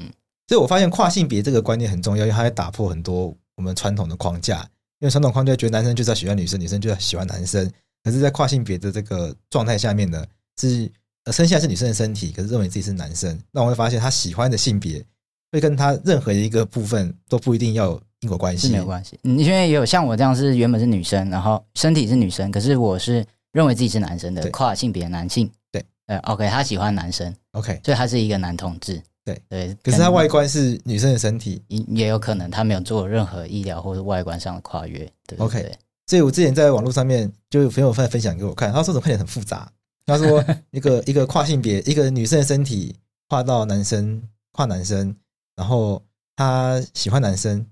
[0.03, 0.11] 嗯，
[0.49, 4.59] 所以我发现跨性别这个观念很重要，因为它会打破很多我们传统的框架，
[5.01, 7.71] 因为传统框架觉得男生就是要喜欢女生，女生就要喜欢男生，
[8.03, 10.25] 可是，在跨性别的这个状态下面呢，
[10.61, 10.91] 是
[11.33, 15.05] 生下来是女生的身体，可是认为自己是男生，那我会发现他喜欢的性别
[15.53, 18.03] 会跟他任何一个部分都不一定要有。
[18.21, 25.49] 因果关系没有关系，你因为也有像我这样是原本是女生，然后身体是女生，可是我是认为自己是男生的跨性别男性。
[25.71, 29.01] 对，呃，OK，他喜欢男生，OK，所以他是一个男同志。
[29.23, 35.07] 对对，可是他外观是女生的身体，也也有可能他没有做任何医疗或者外观上的跨越。
[35.27, 35.71] 对，OK，
[36.07, 39.71] 所以我之前在网络上面就有朋友分分享给我看，他说怎么看起来很复杂？
[40.07, 42.95] 他说一个 一个跨性别，一个女生的身体
[43.29, 45.15] 跨到男生跨男生，
[45.57, 46.03] 然后
[46.37, 47.67] 他喜欢男生。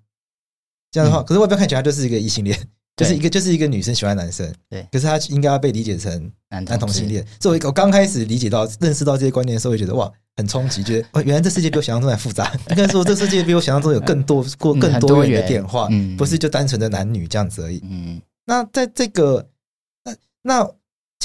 [0.91, 2.57] 这样的话，可是外表看起来就是一个异性恋，
[2.97, 4.87] 就是一个就是一个女生喜欢男生，对。
[4.93, 7.27] 可是他应该要被理解成男同性恋。
[7.41, 12.53] 作为我刚开始理解到、认识到这些观念的时候，会觉得哇，很冲击，觉得 哦，原来这世界比我想象中还复杂。
[12.71, 17.81] 应该说，这世界比我想象中有更多过更多元的变化，不是就单纯的男女这样子而已。
[17.85, 18.23] 嗯。
[18.47, 19.49] 那在这个
[20.05, 20.71] 那那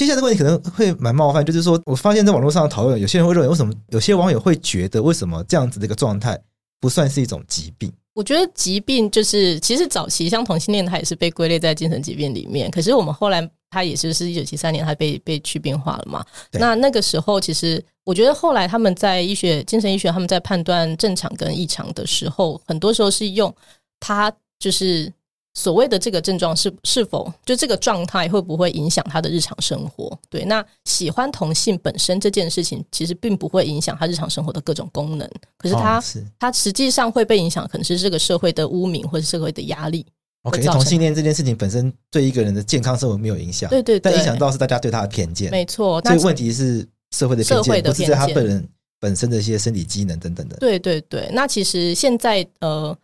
[0.00, 6.40] 接下来的问题可能会蛮冒犯，就是说我发现在网络上讨论，有些人会认为，为什么有些网友会觉得，为什么这样子的一个状态
[6.80, 7.92] 不算是一种疾病？
[8.14, 12.70] 我觉得疾病就是，其实早期像同性恋，它也是被归类在精神疾病里面。
[12.70, 16.24] 可是我们后来，它也就是一九七三年，它被被去病化了嘛。
[16.52, 23.54] 那那个时候，其实我觉得后来他们在医学、精神医学，他们在判断正常跟异常的时候，很多时候是用
[24.00, 25.12] 它就是。
[25.52, 30.16] 所谓的这个症状是是否就这个状态会不会影响他的日常生活？
[30.28, 36.00] 对，那喜欢同性本身这件事情其实并不会影响他日常生活的各种功能，可是他、
[36.38, 40.06] 他实际上会被影响，可能是这个社会的污名或者社会的压力。
[40.42, 46.00] OK，同性恋这件事情本身对一个人的健康生活没有影响，对对，对，但影响到是大家对他的偏见，没错。
[46.02, 48.68] 所以问题是社会的偏见，不是在他本人
[49.00, 50.56] 本身的一些身体机能等等的。
[50.58, 52.96] 对对对，那其实现在呃，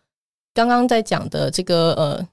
[0.53, 2.27] 刚刚在讲的这个呃。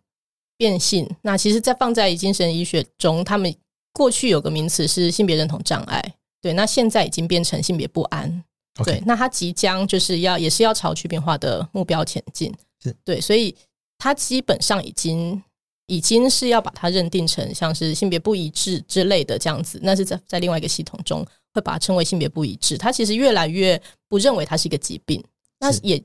[0.56, 3.54] 变性，那其实，在放在精神医学中，他们
[3.92, 8.44] 过去有个名词是性别认同障碍，对，那现在已经变成性别不安.
[8.84, 13.54] 对，那他即将就是要也是要朝去变化的目标前进，是对，所以
[13.98, 15.40] 他基本上已经
[15.86, 25.22] 已经是要把它认定成像是性别不一致之类的这样子，那是在在另外一个系统中会把它称为性别不一致，他其实越来越不认为它是一个疾病，
[25.60, 26.02] 那也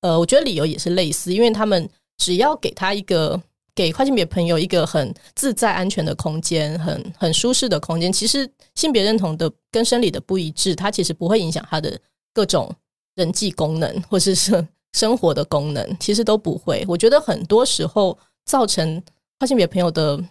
[0.00, 3.40] 呃，我觉得理由也是类似，因为他们只要给他一个。
[3.74, 8.12] 给跨性别朋友一个很自在、安全的空间，很很舒适的空间。
[8.12, 11.98] 其实性别认同的跟生理的不一致，它其实不会影响他的
[12.34, 12.70] 各种
[13.14, 16.84] 人际功能，或者是生活的功能，其实都不会。
[16.86, 19.02] 我觉得很多时候造成
[19.38, 20.22] 跨性别朋友的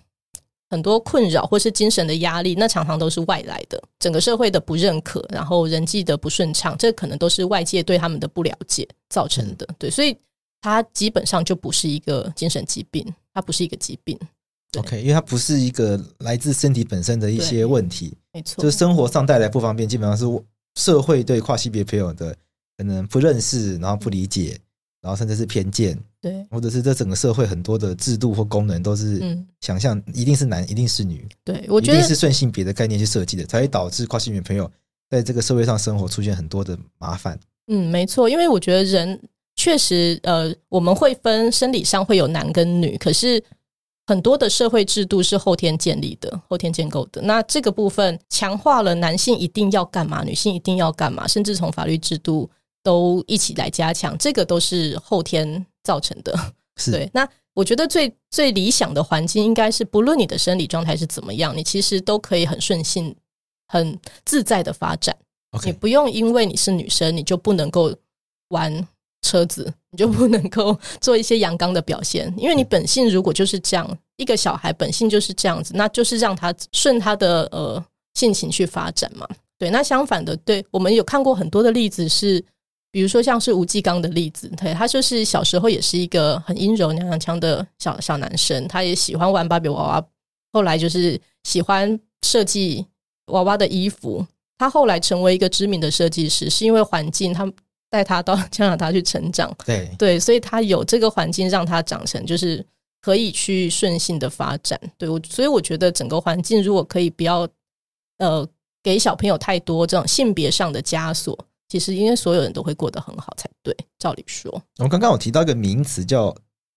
[0.70, 9.68] 很多困扰，或是精神的压力，那常常都是外来的，整个社会的不认可，然后人际的不顺畅，这可能都是外界对他们的不了解造成的。
[9.80, 10.16] 对，所以
[10.62, 13.04] 它基本上就不是一个精神疾病。
[13.34, 14.18] 它不是一个疾病
[14.78, 20.26] ，OK，因为它不是一个来自身体本身的一些问题，没错，就是生活上带来不方便，基本上是
[20.76, 22.36] 社会对跨性别朋友的
[22.78, 24.60] 可能不认识，然后不理解，
[25.02, 34.70] 然后甚至是偏见，对，或者是这整个社会很多的制度或功能都是想象一定是男，一定是女，对，我觉得一定是顺性别的概念去设计的，才会导致跨性别朋友
[35.10, 37.40] 在这个社会上生活出现很多的麻烦。
[37.68, 39.18] 嗯，没错，因为我觉得人。
[39.62, 43.40] 确实，呃，我们会分生理上会有男跟女，可是
[44.08, 47.22] 很多的社会制度是后天建立的、后天建构的。
[47.22, 52.50] 那这个部分强化了男性一定要干嘛，女性一定要干嘛，甚至从法律制度
[52.82, 56.36] 都一起来加强，这个都是后天造成的。
[56.78, 57.08] 是对。
[57.14, 63.16] 那我觉得最最理想的环境应该是，不论你的生理状态是怎么样，你其实都可以很顺性、
[63.68, 63.96] 很
[64.26, 65.16] 自在的发展。
[65.52, 65.68] Okay.
[65.68, 67.96] 你不用因为你是女生，你就不能够
[68.48, 68.88] 玩。
[69.22, 77.84] 车子，你就不能够做一些阳刚的表现，因为你本性如果就是这样，一个小孩本性就是这样子，那就是让他顺他的呃
[78.16, 79.28] 性情去发展嘛。
[79.58, 82.44] 对，那相反的，对，我们有看过很多的例子是，
[82.92, 90.06] 比如说像是吴继刚的例子，对，他就是小时候也是一个很阴柔娘娘腔的小小男生，他也喜欢玩芭比娃娃，
[90.52, 92.84] 后来就是喜欢设计
[93.28, 94.26] 娃娃的衣服，
[94.58, 97.48] 他后来成为一个知名的设计师，是因为环境他。
[97.92, 102.66] 带他到加拿大去成长，对对，所以他有这个环境让他长成，就是
[103.02, 104.80] 可以去顺性的发展。
[104.98, 107.46] 对我，所以我觉得整个环境如果可以不要
[108.20, 108.48] 呃
[108.82, 113.76] 给小朋友太多这种性别上的枷锁，其实应该所有人都会过得很好才对。
[114.00, 114.50] 照理说，
[114.80, 116.34] 我刚刚有提到一个名词叫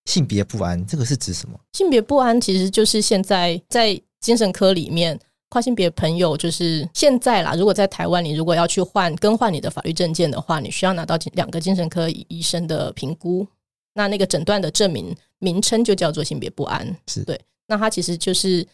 [0.07, 1.57] 性别不安，这个是指什么？
[1.74, 5.18] 性别不安其实就是现在在精神科里面，
[5.55, 7.55] 跨性别朋友就是现在啦。
[7.55, 13.47] 如果在台湾，你如果要去换更换你的法律证件的话，你需要拿到两个精神科医生的评估。
[13.93, 17.40] 那那个诊断的证明名称就叫做性别不安，是对。
[17.69, 18.67] 那它其实就是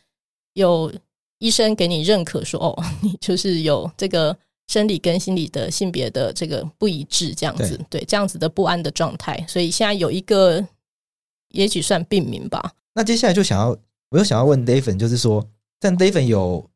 [0.54, 0.90] 有
[1.38, 4.34] 医生给你认可说，哦， 你就是有这个
[4.68, 9.44] 生理跟心理的性别的这个不一致，这样子，对，对，这样子的不安的状态。
[9.46, 10.66] 所以现在有一个。
[11.50, 12.72] 也许算病名吧。
[12.94, 13.76] 那接下来就想要，
[14.10, 15.44] 我又想要问 David，就是说，
[15.80, 16.70] 但 David 有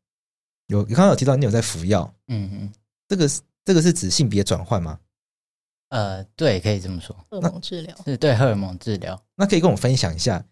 [0.67, 2.73] 有，你刚刚有提到你有在服药，嗯嗯，
[3.07, 4.99] 这个是这个是指性别转换吗？
[5.91, 7.15] 呃，对，可以这么说。
[7.31, 9.21] 荷尔蒙治疗是对荷尔蒙治疗。
[9.37, 10.45] 那可以跟我分享一下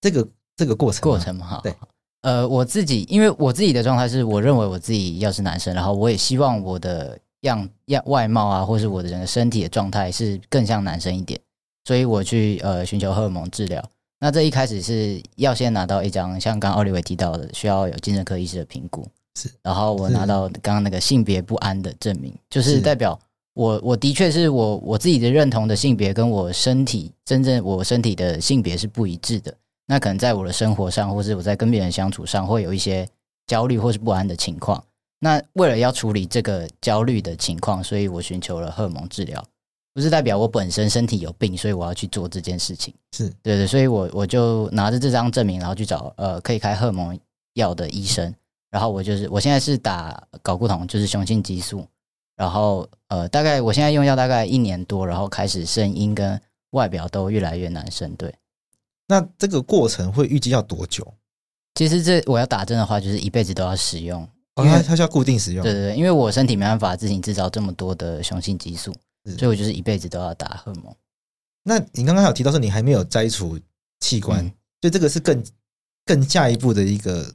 [0.00, 1.46] 这个这个过程过程吗？
[1.46, 1.74] 哈，对。
[2.20, 11.40] 呃，我自己因为我自己的状态是，我认为我自己要是男生，然后我也希望我的样样外貌啊，或是我的整个身体的状态是更像男生一点。
[11.84, 13.90] 所以我去呃寻求荷尔蒙治疗，
[14.24, 19.06] 那这一开始是要先拿到一张像刚刚奥利维提到的，需要有精神科医师的评估，
[19.38, 23.20] 是，然后我拿到刚刚那个性别不安的证明，就是代表
[23.52, 29.54] 我我的确是我我自己的认同的性别跟我身体真正我身体的性别是不一致的，
[29.86, 33.06] 那可能在我的生活上或是我在跟别人相处上会有一些
[33.46, 34.82] 焦虑或是不安的情况，
[35.18, 39.44] 那为了要处理这个焦虑的情况，所以我寻求了荷尔蒙治疗。
[39.94, 42.92] 不是代表我本身身体有病，所以我要去做这件事情。
[43.12, 47.18] 是对对，所以我我就拿着这张证明，然后去找呃可以开荷尔蒙
[47.54, 48.34] 药的医生。
[48.70, 51.86] 然后我就是我现在是打睾固酮，就是雄性激素。
[52.34, 58.12] 然后呃，大概我现在用药大概一年多，然后开始声音跟外表都越来越男生。
[58.16, 58.34] 对，
[59.06, 61.14] 那这个过程会预计要多久？
[61.76, 64.28] 其实这我要打针的话，就是一辈子都要使用。
[64.56, 65.62] 哦，它它需要固定使用。
[65.62, 68.92] 对对对，因为我身体没办法自行制造这么多的雄性激素。
[69.24, 70.94] 所以我就是一辈子都要打荷尔蒙。
[71.62, 73.58] 那你刚刚有提到说你还没有摘除
[74.00, 74.44] 器官，
[74.82, 75.42] 所以这个是更
[76.04, 77.34] 更下一步的一个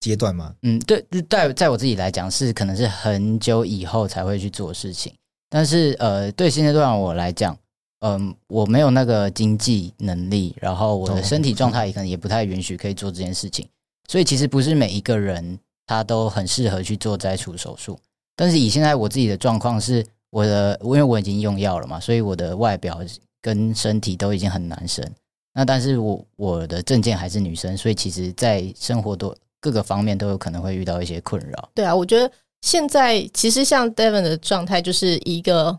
[0.00, 0.52] 阶段吗？
[0.62, 5.14] 嗯，对，在在我自己来讲是可能是很久以后才会去做事情。
[5.48, 7.56] 但是呃，对现阶段我来讲，
[8.00, 13.68] 嗯，我没有那个经济能力，然后我的身体状态也可能也不太允许可以做这件事情。
[14.08, 17.96] 所以其实不是每一个人他都很适合去做摘除手术。
[18.34, 20.04] 但是以现在我自己的状况是。
[20.30, 23.00] 我的，因为我已经用药了嘛，所以我的外表
[23.40, 25.04] 跟身体都已经很男生。
[25.54, 31.70] 那但是我我的证件还是女生，所以其实，在生活多各个方面都有可能会遇到一些困扰。
[31.74, 35.76] 对啊，我觉得现在其实像 Devon 的状态，就是一个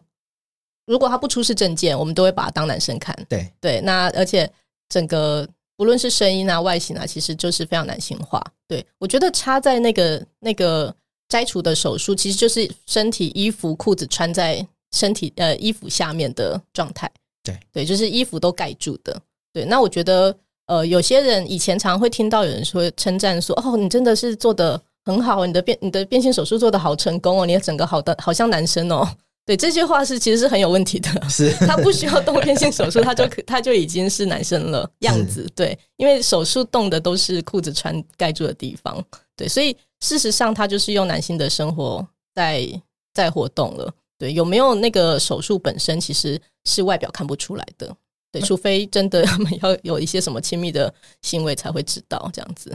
[0.86, 3.16] 如果他不出示证件，我们都会把他当男生看。
[3.30, 4.52] 对对，那而且
[4.90, 8.44] 整个不论是声音啊、外形啊，其实就是非常男性化。
[8.68, 10.94] 对，我觉得插在那个那个。
[11.30, 17.10] 摘除的手术其实就是身体衣服裤子穿在身体呃衣服下面的状态，
[17.44, 19.18] 对对，就是衣服都盖住的。
[19.54, 29.08] 对，那我觉得呃有些人以前常会听到有人说称赞说哦，你真的是做的很好，你的变你的变性手术做的好成功哦，你的整个好的好像男生哦。
[29.46, 35.48] 对，这句话是其实是很有问题的，是 他不需要动变性手术，他就他就已经是男生了样子。
[35.56, 39.04] 对，因为手术动的都是裤子穿盖住的地方。
[39.40, 39.76] 对，所以。
[40.02, 42.66] 事实上，他就是用男性的生活在
[43.14, 43.94] 在活动了。
[44.18, 47.94] 对，有没有那个手术本身，其实是外表看不出来的。
[48.32, 52.74] 对，除非真的 他们要有一些什么亲密的行为，才会知道这样子。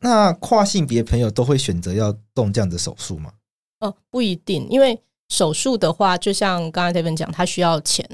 [0.00, 3.32] 那跨性别朋友都会选择要动这样的手术吗？
[3.78, 8.04] 哦，不一定，因为手术的话，就像刚才 David 讲，他需要钱，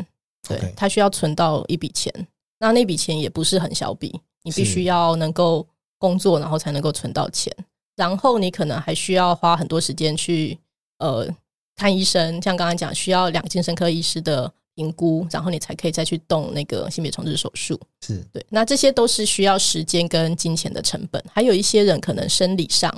[0.46, 2.12] 对，他需要存到一笔钱。
[2.58, 7.50] 那那笔钱也不是很小笔，你必须要能够工作，然后才能够存到钱。
[7.96, 10.58] 然后你可能还需要花很多时间去
[10.98, 11.28] 呃
[11.76, 17.78] 看医生，像刚刚讲，需要两个精神科医师的评估，然后你才可以再去动那个性别重置手术。
[18.00, 21.22] 是对，那这些都是需要时间跟金钱的成本。
[21.30, 22.92] 还有一些人可能生理上，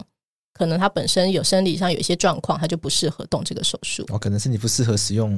[0.53, 4.05] 可能他本身有生理上有一些状况，他就不适合动这个手术。
[4.09, 5.37] 哦，可能是你不适合使用，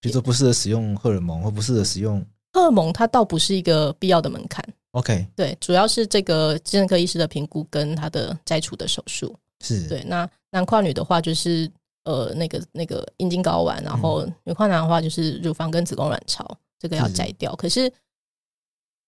[0.00, 4.64] 比如说不适合使用荷尔蒙，或不适合使用荷尔蒙，它倒不是一个必要的门槛。
[4.98, 10.02] OK，对，主要是这个精神科医师的评估跟他的摘除的手术是对。
[10.04, 11.70] 那男跨女的话，就是
[12.04, 16.44] 呃那个那个阴茎睾丸，然后女跨男的话，就是乳房跟子宫卵巢，
[16.80, 17.52] 这个要摘掉。
[17.52, 17.92] 是可是，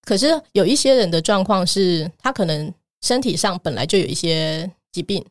[0.03, 5.25] 可是有一些人的状况是，他可能身体上本来就有一些疾病，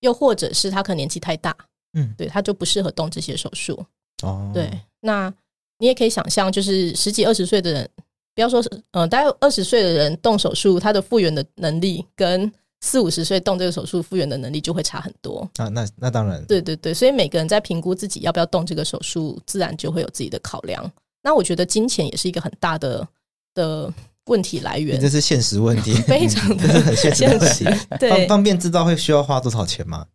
[0.00, 1.56] 又或者是他可能年纪太大，
[1.92, 3.84] 嗯，对，他就不适合动这些手术。
[4.24, 4.68] 哦，对，
[4.98, 5.32] 那
[5.78, 7.90] 你也可以想象，就是十几二十岁的人。
[8.34, 12.50] 不要说是，嗯，大概二十岁的人动手术，他的复原的能力跟
[12.80, 15.68] 四五十岁动这个手术复原的能力就会差很多啊。
[15.68, 20.90] 那那当然，对对对，所以每个人在评估自己要不要动这个手术，自然就会有自己的考量。
[21.22, 23.06] 那我觉得金钱也是一个很大的
[23.54, 23.92] 的
[24.26, 24.98] 问题来源。
[24.98, 27.66] 这是现实问题， 非常的 现实的问题。
[27.98, 30.06] 对，方方便知道会需要花多少钱吗？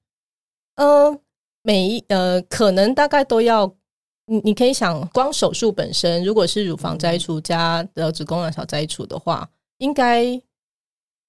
[0.77, 1.15] 呃，
[1.61, 3.71] 每一呃，可能大概都要，
[4.27, 9.47] 你你可以想，光手术本身，如果是乳房摘除加的子宫卵巢摘除的话，
[9.77, 10.39] 应该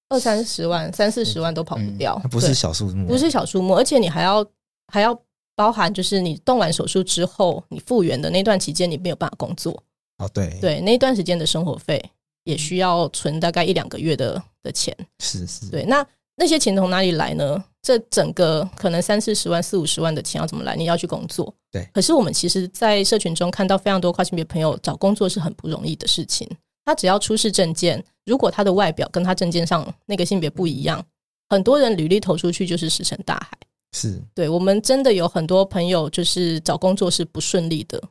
[0.09, 4.45] 二三十万、三四十万都跑不掉，嗯、不是小数目，不是小数目，而且你还要
[4.87, 5.19] 还要
[5.55, 9.83] 包含，就是你动完手术之后，你复原的那段期间，你没有办法工作。
[10.17, 12.03] 哦，对对，那段时间的生活费
[12.45, 14.95] 也需要存大概一两个月的的钱。
[15.19, 16.03] 是是，对，那
[16.35, 17.63] 那些钱从哪里来呢？
[17.87, 20.75] 这整个可能三四十万、四五十万的钱要怎么来？
[20.75, 21.55] 你要去工作。
[21.71, 21.87] 对。
[21.93, 26.45] 可是我们其实，在社群中看到非常多跨性别朋友找工作是很不容易的事情。
[26.83, 31.01] 他只要出示证件，如果他的外表跟他证件上那个性别不一样，
[31.47, 33.57] 很多人履历投出去就是石沉大海。
[33.93, 34.21] 是。
[34.35, 38.03] 对，我们真的有很多朋友就是找工作是不顺利的。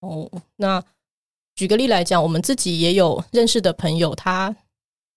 [0.00, 0.84] 哦，那
[1.54, 4.54] 举个例来讲，我们自己也有认识的朋友，他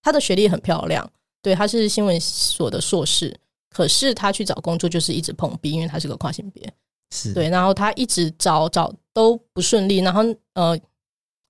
[0.01, 1.11] 他的学历很漂亮，
[1.41, 3.37] 对，他是新闻所的硕士。
[3.75, 6.73] 可是他去找工作就是一直碰壁，因为他是个跨性别，
[7.11, 7.33] 是。
[7.33, 10.21] 对，然后他一直找找都不顺利，然后
[10.53, 10.79] 呃，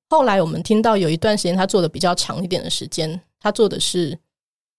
[0.10, 4.18] 后来我们听到有一段时间他做的比较长一点的时间，他做的是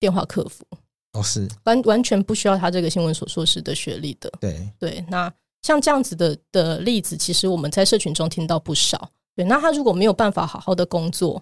[0.00, 0.64] 电话客服，
[1.12, 1.48] 哦，是。
[1.62, 5.32] 完完全不需要他这个新闻所硕士的学历的，对对，那
[5.62, 11.40] 像这样子的的例子，其实我们在社群中听到不少，对，那他如果没有办法好好的工作，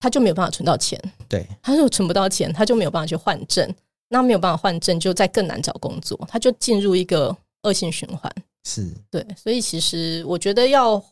[0.00, 3.70] 他就没有办法存到钱，对，他如果存不到钱，他就没有办法去换证。
[4.14, 8.32] 那没有办法换证，就再更难找工作，他就进入一个恶性循环。
[8.64, 11.02] 是对，所以其实我觉得要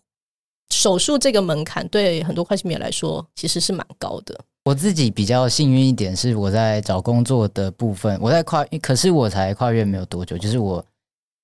[0.70, 4.38] 手术这个门槛，对很多跨性别来说其实是蛮高的。
[4.64, 10.84] 我自己比较幸运一点，是我在找工作的部分，我在跨，可是我才跨越没有多久，就是我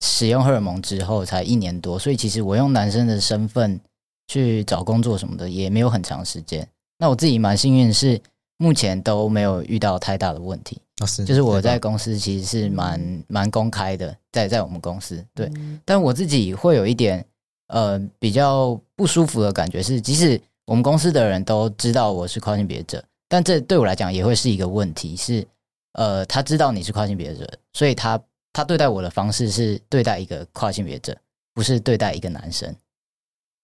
[0.07, 3.81] 使用荷尔蒙之后才一年多，所以其实我用男生的身份
[4.29, 6.65] 去找工作什么的也没有很长时间。
[6.99, 8.21] 那我自己蛮幸运，是
[8.59, 10.81] 目前都没有遇到太大的问题。
[11.24, 15.49] 就是我在公司其实是蛮蛮公开的，在在我们公司对，
[15.84, 17.24] 但我自己会有一点
[17.68, 25.46] 呃比较不舒服的感觉是，即使我们公司的人都知道我是跨性别者，但这对我来讲也会是一个问题，是
[25.92, 28.20] 呃他知道你是跨性别者，所以他
[28.53, 31.16] 他对待我的方式是对待一个跨性别者，
[31.55, 32.74] 不是对待一个男生。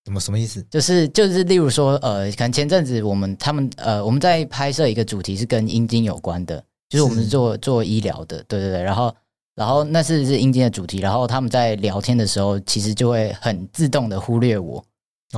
[0.07, 0.65] 什么什么意思？
[0.71, 6.63] 就是就是例如说呃，可能前阵子我们他们呃我们在拍摄一个主题是跟阴茎有关的。
[6.95, 9.15] 就是我们是做做医疗的，对对对，然后
[9.57, 14.83] 然后那是是阴茎的主题，然后他们在聊天的时候，其实就会很自动的忽略我，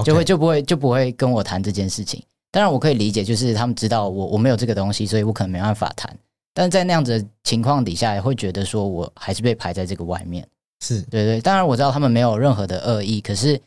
[0.05, 2.23] 就会就不会就不会跟我谈这件事情。
[2.53, 6.15] 当然我可以理解，就是他们知道我我没有这个东西，所以我可能没办法谈。
[6.53, 10.47] 但是在那样子的情况底下，也会觉得说我还是被排在这个外面。
[10.85, 13.59] 是对对，当然我知道他们没有任何的恶意，可是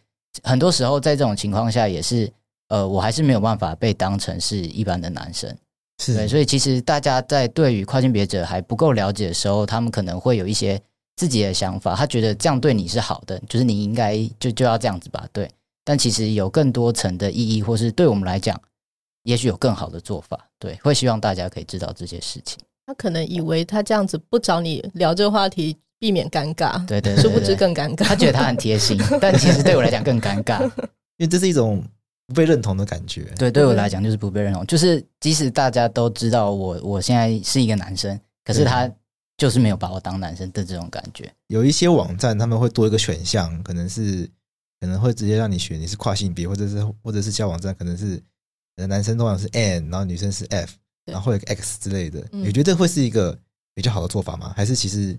[0.44, 2.32] 很多时候在这种情况下，也是
[2.68, 5.56] 呃，我还是没有办法被当成是一般的男生。
[6.02, 10.82] 是对，所以其实大家在对于跨性别者还不够了解的时候，他们可能会有一些
[11.18, 11.94] 自己的想法。
[11.94, 15.28] 他觉得这样对你是好的，就是你应该就就要这样子吧。
[15.34, 15.50] 对，
[15.84, 18.58] 但其实有更多层的意义，或是对我们来讲，
[19.24, 20.40] 也许有更好的做法。
[20.58, 22.58] 对，会希望大家可以知道这些事情。
[22.86, 26.84] 他可能以为他这样子不找你聊这个话题，避免尴尬。
[26.86, 28.06] 对对，对，对，殊不知更尴尬。
[28.06, 30.64] 他觉得他很贴心，但其实对我来讲更尴尬，
[31.20, 31.84] 因为这是一种。
[32.30, 34.64] 不被认同的感觉，对，对我来讲就是不被认同。
[34.68, 38.88] 就是即使大家都知道我我现在是一个男生，可是他
[39.36, 41.34] 就是没有把我当男生的这种感觉。
[41.48, 44.30] 有一些网站他们会多一个选项，可能是
[44.80, 48.22] 可能会直接让你选你是跨性别，或者是或者是交网站可能是
[48.76, 50.74] 男生通常是 N，然后女生是 F，
[51.06, 52.24] 然后会有个 X 之类的。
[52.32, 53.36] 你觉得会是一个
[53.74, 54.54] 比较好的做法吗？
[54.56, 55.18] 还是其实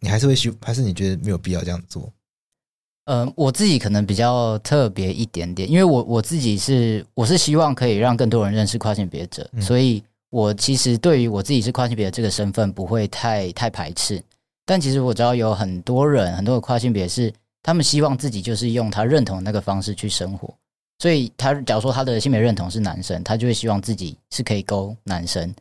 [0.00, 2.10] 你还是会需，还是你觉得没有必要这样做？
[3.04, 14.22] 呃，我自己可能比较特别一点点，因为我我自己是我是希望可以让更多人认识跨性别者，嗯，所以我其实对于我自己是跨性别的这个身份不会太太排斥。
[14.64, 20.54] 但其实我知道有很多人，很多的跨性别是他们希望自己就是用他认同的那个方式去生活，
[21.00, 25.52] 所以他假如说他的性别认同是男生，他就会希望自己是可以勾男生，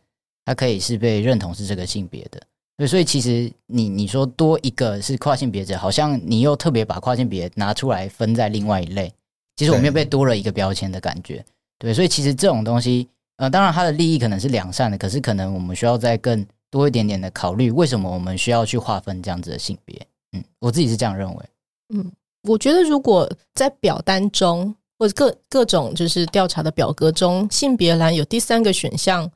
[0.45, 2.39] 他可以是被认同是这个性别的。
[2.81, 9.13] 对，所以其实你你说多一个是跨性别者，好像你又特别把跨性别拿出来分在另外一类。
[9.55, 11.45] 其实我们又被多了一个标签的感觉。
[11.77, 13.07] 对，所以其实这种东西，
[13.37, 20.03] 呃，当然它的利益可能是良善的，可是可能我们需要再更多一点点的考虑，为什么我们需要去划分这样子的性别？
[20.31, 21.45] 嗯，我自己是这样认为。
[21.93, 22.11] 嗯，
[22.49, 29.31] 我觉得如果在表单中或者各各种就是调查的表格中，性别栏有第三个选项，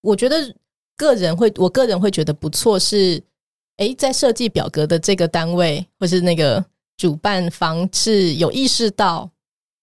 [0.00, 0.52] 我觉得。
[0.98, 2.78] 个人会，我个人会觉得不错。
[2.78, 3.22] 是，
[3.78, 6.62] 诶，在设计表格的这个单位或是那个
[6.98, 9.30] 主办方是有意识到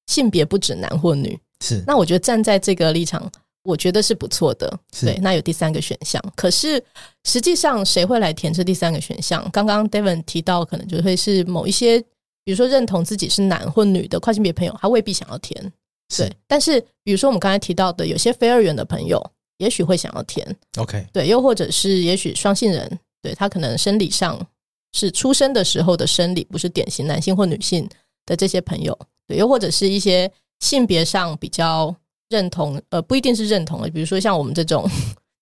[0.05, 1.39] 性别不止男或女。
[1.61, 3.31] 是，那我觉得站在这个立场，
[3.63, 4.71] 我觉得是不错的。
[4.99, 6.83] 对，那有第三个选项，可是
[7.23, 9.49] 实际上谁会来填这第三个选项？
[9.51, 11.99] 刚刚 Devin 提到，可能就会是某一些，
[12.43, 15.71] 比如说认同自己是男或女的跨性别朋友，他未必想要填。
[16.15, 19.19] 对，但是比如说我们刚才提到的，有些非二元的朋友，
[19.57, 20.45] 也许会想要填。
[20.77, 24.39] OK，对，又或者是也许双性人，对，他可能生理上
[24.93, 27.87] 是出生的时候的生理不是典型男性或女性
[28.25, 28.97] 的这些朋友，
[29.27, 31.95] 对，又或者是一些性别上比较
[32.29, 34.89] 认同，呃，不一定是认同的，比如说像我们这种，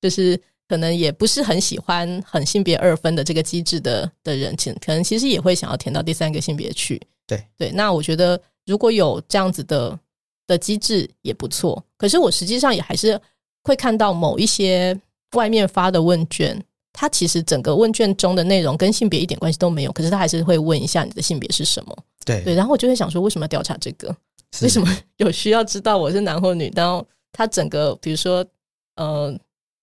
[0.02, 7.02] 就是可能也不是很喜欢很性别二分的这个机制的的人，其可能其实也会想要填到第三个性别去。
[7.26, 10.00] 对对，那我觉得如果有这样子的。
[10.46, 13.18] 的机制也不错，可是我实际上也还是
[13.64, 15.00] 会看到某一些
[15.36, 16.62] 外面发的问卷，
[16.92, 21.98] 它其实整个问卷中的内容跟性别一点关系都没有，可是他还是会问一下你的性别是什么。
[22.26, 24.16] 对对，然后我就会想说，为什么要调查这个？
[24.62, 24.88] 为什么
[25.18, 26.72] 有需要知道我是男或女？
[26.76, 28.46] 然后他整个比如说，
[28.96, 29.36] 呃，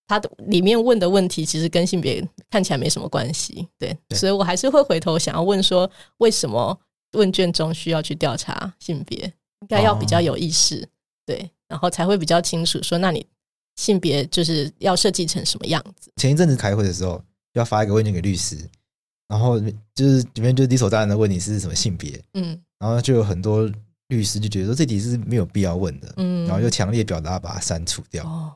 [0.07, 3.67] 他的里面问的问题其实跟性别看起来没什么关系。
[3.79, 6.79] 对，对所以我还是会回头想要问说，为什么
[7.13, 9.19] 问卷中需要去调查性别？
[9.63, 10.89] 应该要比较有意识，哦、
[11.27, 13.27] 对，然后才会比较清楚说，那你
[13.81, 16.13] 性别就是要设计成什么样子？
[16.17, 17.19] 前一阵子开会的时候，
[17.55, 18.59] 要发一个问卷给律师，
[19.27, 19.59] 然后
[19.95, 23.67] 就是里面就理所当然的问你是什么性别，嗯，然后就有很多
[24.09, 28.23] 律师就觉得说这题是没有必要问的，嗯，然后就强烈表达把它删除掉。
[28.27, 28.53] 哦，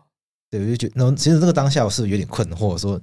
[0.50, 3.00] 对，我就觉得，然后其实这个当下我是有点困惑，说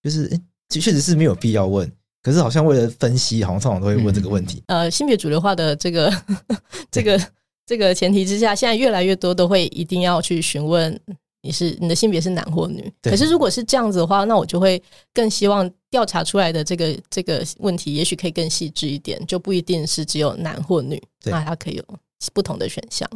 [0.00, 1.90] 就是，哎，确实是没有必要问。
[2.22, 4.62] 可是好像为了分析，好像通常都会问这个问题。
[4.68, 6.12] 呃，性别主流化的这个
[6.92, 7.20] 这个。
[7.66, 11.00] 这个前提之下，现在越来越多都会一定要去询问
[11.44, 12.90] 你是你的性别是男或女。
[13.02, 14.82] 可是如果是这样子的话，那我就会
[15.12, 21.84] 更希望调查出来的这个这个问题，也许可以更细致一点，就不一定是只有男或女，那它可以有
[22.32, 23.08] 不同的选项，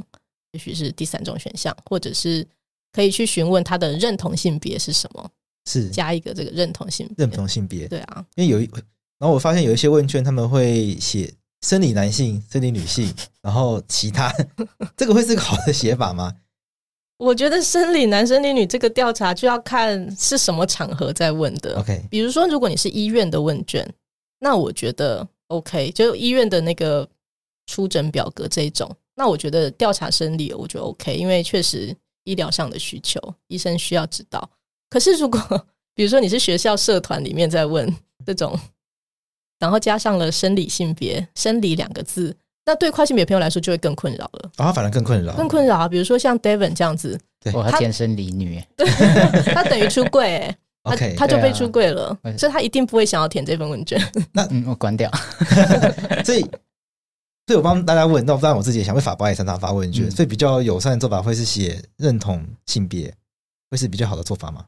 [0.52, 2.46] 也许是第三种选项，或者是
[2.92, 5.30] 可以去询问他的认同性别是什么，
[5.68, 8.68] 是加一个这个认同性，认同性别，对啊，因为有一，
[9.18, 11.32] 然后我发现有一些问卷他们会写。
[11.66, 13.12] 生理男性、生理女性，
[13.42, 14.32] 然后其他，
[14.96, 16.32] 这个会是个好的写法吗？
[17.18, 21.78] 我觉得生理男、生理女这个调查就要看是什么场合在问的。
[21.78, 23.86] OK，比如说，如果你是医院的问卷，
[24.38, 27.08] 那我觉得 OK，就医院的那个
[27.66, 31.94] 出诊表格这一种，那我觉得调查生理，我觉得 OK，因为确实
[32.24, 34.48] 医疗上的需求，医生需要知道。
[34.88, 35.38] 可是如果
[35.94, 37.94] 比如说你是学校社团里面在问
[38.24, 38.58] 这种。
[39.60, 42.36] 然后加上了生理性别，生理两个字，
[42.68, 44.50] 那对跨性别朋友来说就会更困扰了。
[44.56, 45.88] 啊、哦，反而更困扰，更困扰。
[45.88, 48.62] 比如说像 Devin 这样子，对，他天生离女，
[49.54, 50.54] 他等于出柜，
[50.84, 53.98] 他 Okay, 他就被出柜了，啊、所以他一定不会想要填这份问卷。
[54.32, 55.10] 那嗯，我关掉。
[56.26, 56.40] 所以，
[57.46, 63.10] 所以我帮大家问，那不然我自己也想为法官也常常发问卷，嗯、所以比较友善的做法会是写认同性别，
[63.70, 64.66] 会是比较好的做法吗？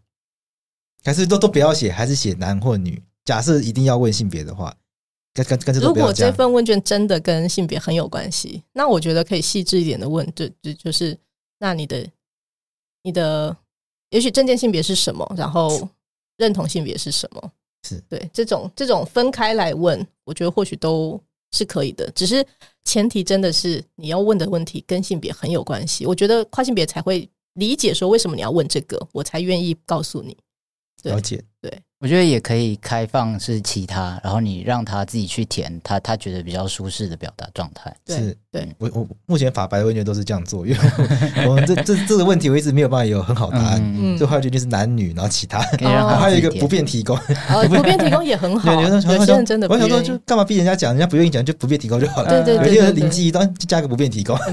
[1.05, 3.03] 还是都都不要写，还是写男或女？
[3.27, 4.75] 假设一定要问性别的话。
[5.33, 11.17] 跟跟跟如果这份问卷真的跟性别很有关系，那我觉得可以细致一点的问，就就就是
[11.59, 12.07] 那你的
[13.03, 13.57] 你的
[14.11, 15.89] 也许证件性别是什么，然后
[16.37, 17.53] 认同性别是什么？
[17.89, 21.19] 是对这种这种分开来问，我觉得或许都
[21.53, 22.11] 是可以的。
[22.11, 22.45] 只是
[22.85, 30.37] 前提真的是你要问的问题跟性别很有关系，我觉得跨性别才会理解说为什么你要问这个，我才愿意告诉你。
[31.05, 31.83] 了解，对。
[32.03, 37.95] 我觉得也可以开放是其他，然后你让他自己去填他他觉得比较舒适的表达状态。
[38.07, 40.79] 是，对我我目前法白的问卷都是这样做，因为
[41.47, 47.15] 我们这这这个问题我一直没有办法有很好答案，最后决定是男女，然后其他，然后还有一个不便提供，
[47.69, 48.73] 不便提供也很好。
[48.73, 52.31] 有些人真的，我想说就干嘛逼人家讲，人家不愿意讲就不便提供就好了。
[52.31, 54.39] 对对对，有些人灵机一动就加个不便提供。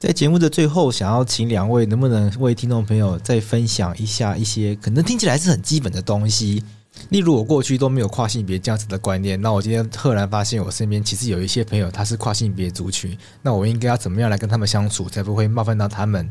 [0.00, 6.64] 在节目的最后，想要请两位能不能为听众朋友再分享一下一些可能听起来是很基本的东西，
[7.10, 16.26] 例如我过去都没有跨性别这样子的观念，那我今天赫然发现我身边其实有一些朋友他是跨性别族群，那我应该要怎么样来跟他们相处，才不会冒犯到他们？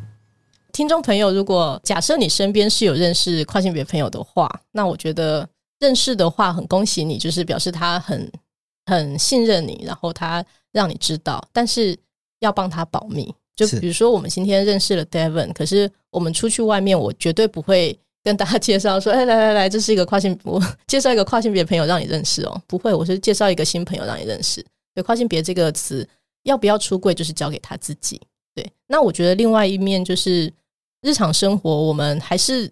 [0.73, 5.47] 听众朋友，如果假设你身边是有认识跨性别朋友的话，那我觉得
[5.77, 8.31] 认识的话很恭喜你，就是表示他很
[8.87, 11.95] 很信任你，然后他让你知道，但是
[12.39, 13.31] 要帮他保密。
[13.67, 24.65] 就比如说，我们今天认识了 Devon，可是我们出去外面，我绝对不会跟大家介绍说：“哎，来来来，这是一个跨性，我 介绍一个跨性别朋友让你认识哦。”不会，我是介绍一个新朋友让你认识。
[24.95, 26.07] 对，跨性别这个词
[26.43, 28.21] 要不要出柜，就是交给他自己。
[28.55, 30.49] 对，那我觉得另外一面就是
[31.01, 32.71] 日常生活，我们还是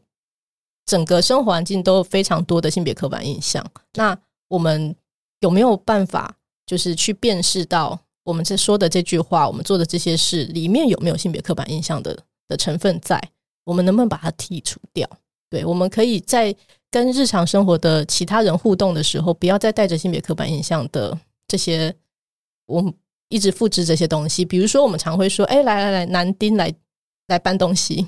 [0.86, 3.62] 整个生活环境都非常多的性别刻板印象。
[3.96, 4.18] 那
[4.48, 4.96] 我们
[5.42, 6.34] 有没有办法，
[6.66, 8.00] 就是去辨识到？
[8.28, 12.18] 我们这说的这句话，我们做的这些事里面有没有性别刻板印象的
[12.50, 13.18] 的成分在？
[13.64, 15.10] 我们能不能把它剔除掉？
[15.50, 16.54] 对，我们可以在
[16.92, 21.18] 跟日常生活的其他人互动的时候，不要再带着性别刻板印象的
[21.48, 21.96] 这些，
[22.66, 22.94] 我们
[23.30, 24.44] 一直复制这些东西。
[24.44, 26.74] 比如说，我们常会说：“哎，来来来，男丁来
[27.28, 28.06] 来搬东西。”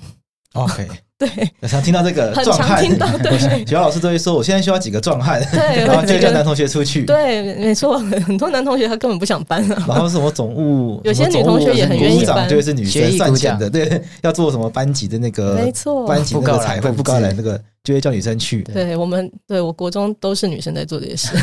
[0.53, 0.87] OK。
[1.19, 1.27] 对，
[1.67, 3.05] 常听到这个壮汉，听到。
[3.17, 3.37] 对，
[3.67, 7.03] 学校老师都会说，我现在需要几个壮汉，对， 然后就叫男同学出去。
[7.03, 9.85] 对，没错，很多男同学他根本不想搬啊。
[9.85, 18.61] 然后什么总务，有些女同学也很愿意搬，就是女生赚钱的，对，要做什么班级的那个，没错，班级那个彩绘布告栏那个，就会叫女生去。
[18.61, 21.35] 对我们，对我国中都是女生在做这些事。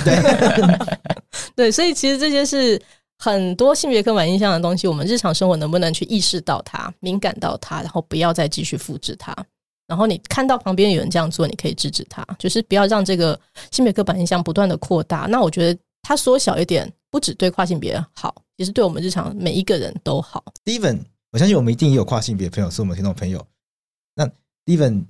[1.55, 2.81] 对， 所以其实这些是
[3.19, 9.35] 很多性别刻板印象的东西，我们日常生活能不能去意识到它、敏感到它，然后不要再继续复制它。
[9.87, 13.39] 然后你看到旁边有人这样做，你可以制止他，就是不要让这个
[13.71, 15.27] 性别刻板印象不断的扩大。
[15.31, 20.45] 那我觉得它缩小一点，不只对跨性别好，也是对我们日常每一个人都好。
[20.65, 20.99] Steven，
[21.31, 23.47] 我相信我们一定也有跨性别朋友，是我们听众朋友。
[24.17, 24.29] 那
[24.65, 25.05] Steven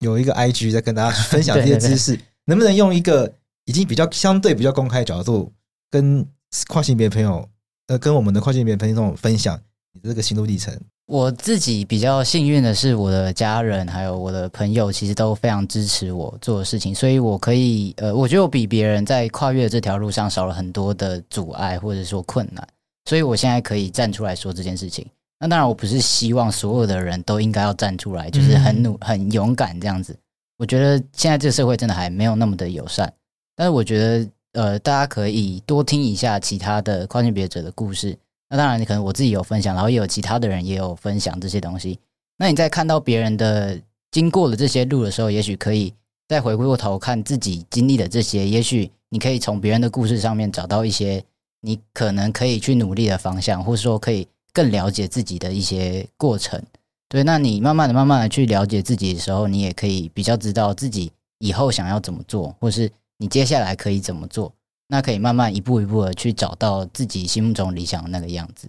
[0.00, 3.32] 有一个 IG 在跟大家分享这些 知识，对对对，能不能用一个
[3.66, 5.52] 已经比较相对比较公开的角度，
[5.88, 6.26] 跟
[6.68, 7.48] 跨性别朋友
[7.86, 9.60] 呃，跟我们的跨性别朋友分享
[9.92, 10.72] 你这个心路历程？
[11.06, 22.64] 我自己比较幸运的是，我的家人还有我的朋友，其实都非常支持我做的事情，所以我可以，呃，我觉得我比别人在跨越这条路上少了很多的阻碍或者说困难，
[23.06, 25.04] 所以我现在可以站出来说这件事情。
[25.40, 30.16] 那当然，我不是希望所有的人都应该要站出来，就是很努、很勇敢这样子。
[30.58, 33.12] 我觉得现在这个社会真的还没有那么的友善，
[33.56, 38.16] 但是我觉得，呃，大家可以多听一下其他的跨性别者的故事。
[38.48, 41.98] 那当然，你可能我自己有分享，然后也有其他的人也有分享这些东西。
[42.36, 43.80] 那你在看到别人的
[44.10, 45.94] 经过了这些路的时候，也许可以
[46.28, 51.22] 再回过头看自己经历的这些，也许你可以从别人的故事上面找到一些
[51.60, 56.60] 你可能可以去努力的方向，或者说可以更了解自己的一些过程。
[57.08, 62.90] 对，那你慢慢的、慢慢的去了解自己的时候，你也可以比较知道自己以后想要怎么做，或是
[63.20, 64.50] 你接下来可以怎么做。
[64.88, 68.68] 那可以慢慢一步一步的去找到自己心目中理想的那个样子。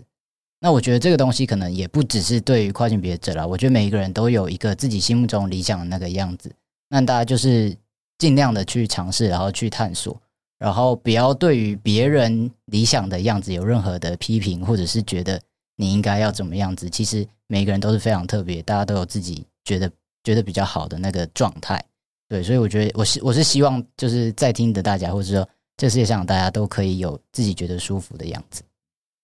[0.60, 6.52] 那我觉得这个东西可能也不只是对于跨性别者啦，我觉得每一个人都有一个自己心目中理想的那个样子。
[6.90, 7.76] 那大家就是
[8.20, 10.22] 尽量的去尝试，然后去探索，
[10.60, 15.42] 然后不要对于别人理想的样子有任何的批评，或者是觉得
[15.78, 16.88] 你应该要怎么样子。
[16.88, 19.92] 其实每个人都是非常特别，大家都有自己觉得
[20.24, 21.84] 觉得比较好的那个状态。
[22.32, 25.46] 对，所以我觉得我是我是希望就是在听的大家，或者说。
[25.78, 28.62] 这世界上，大家都可以有自己觉得舒服的样子。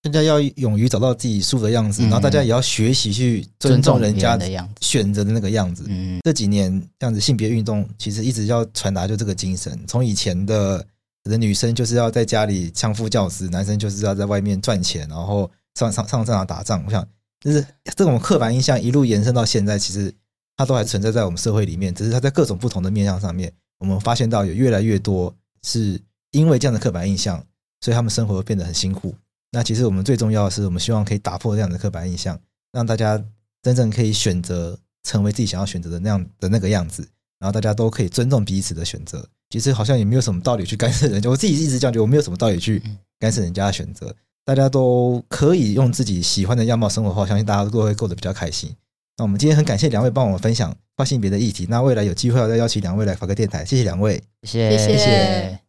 [0.02, 5.84] 大家要勇于找到自己舒服的样子，然后大家也要学习去尊重人家的样子，选择的那个样子。
[5.86, 9.78] 嗯，这几年这样子性别运动其实一直要传达就这个精神。
[9.86, 10.84] 从以前的
[11.22, 16.82] 人女生就是要在家里相夫教子，男生就是要在外面赚钱，然后上上上战场打仗。
[16.86, 17.06] 我想，
[17.40, 20.12] 就是这种刻板印象一路延伸到现在，其实
[20.58, 25.98] 它都还存在在我们社会里面，只是它在各种不同的面向上面，我们发现到有越来越多是。
[26.32, 27.42] 因为这样的刻板印象，
[27.80, 29.14] 所以他们生活变得很辛苦。
[29.50, 32.38] 那其实我们最重要的是，我们希望可以打破这样的刻板印象，
[32.70, 33.18] 让大家
[33.62, 37.02] 真正可以选择成为自己想要选择的那样的那个样子，
[37.38, 39.26] 然后大家都可以尊重彼此的选择。
[39.48, 42.82] 其实好像也没有什么道理去干涉人家，我自己一直这样觉得，我没有什么道理去
[43.18, 44.14] 干涉人家的选择。
[44.44, 48.70] 大家都可以用自己喜欢的样貌生活的话，相信大家都会过得比较开心。
[49.18, 51.66] 那我们今天很感谢两位帮我们分享跨性别的议题。
[51.68, 55.67] 那未来有机会要再邀请两位来法科电台，谢谢两位，谢谢谢谢。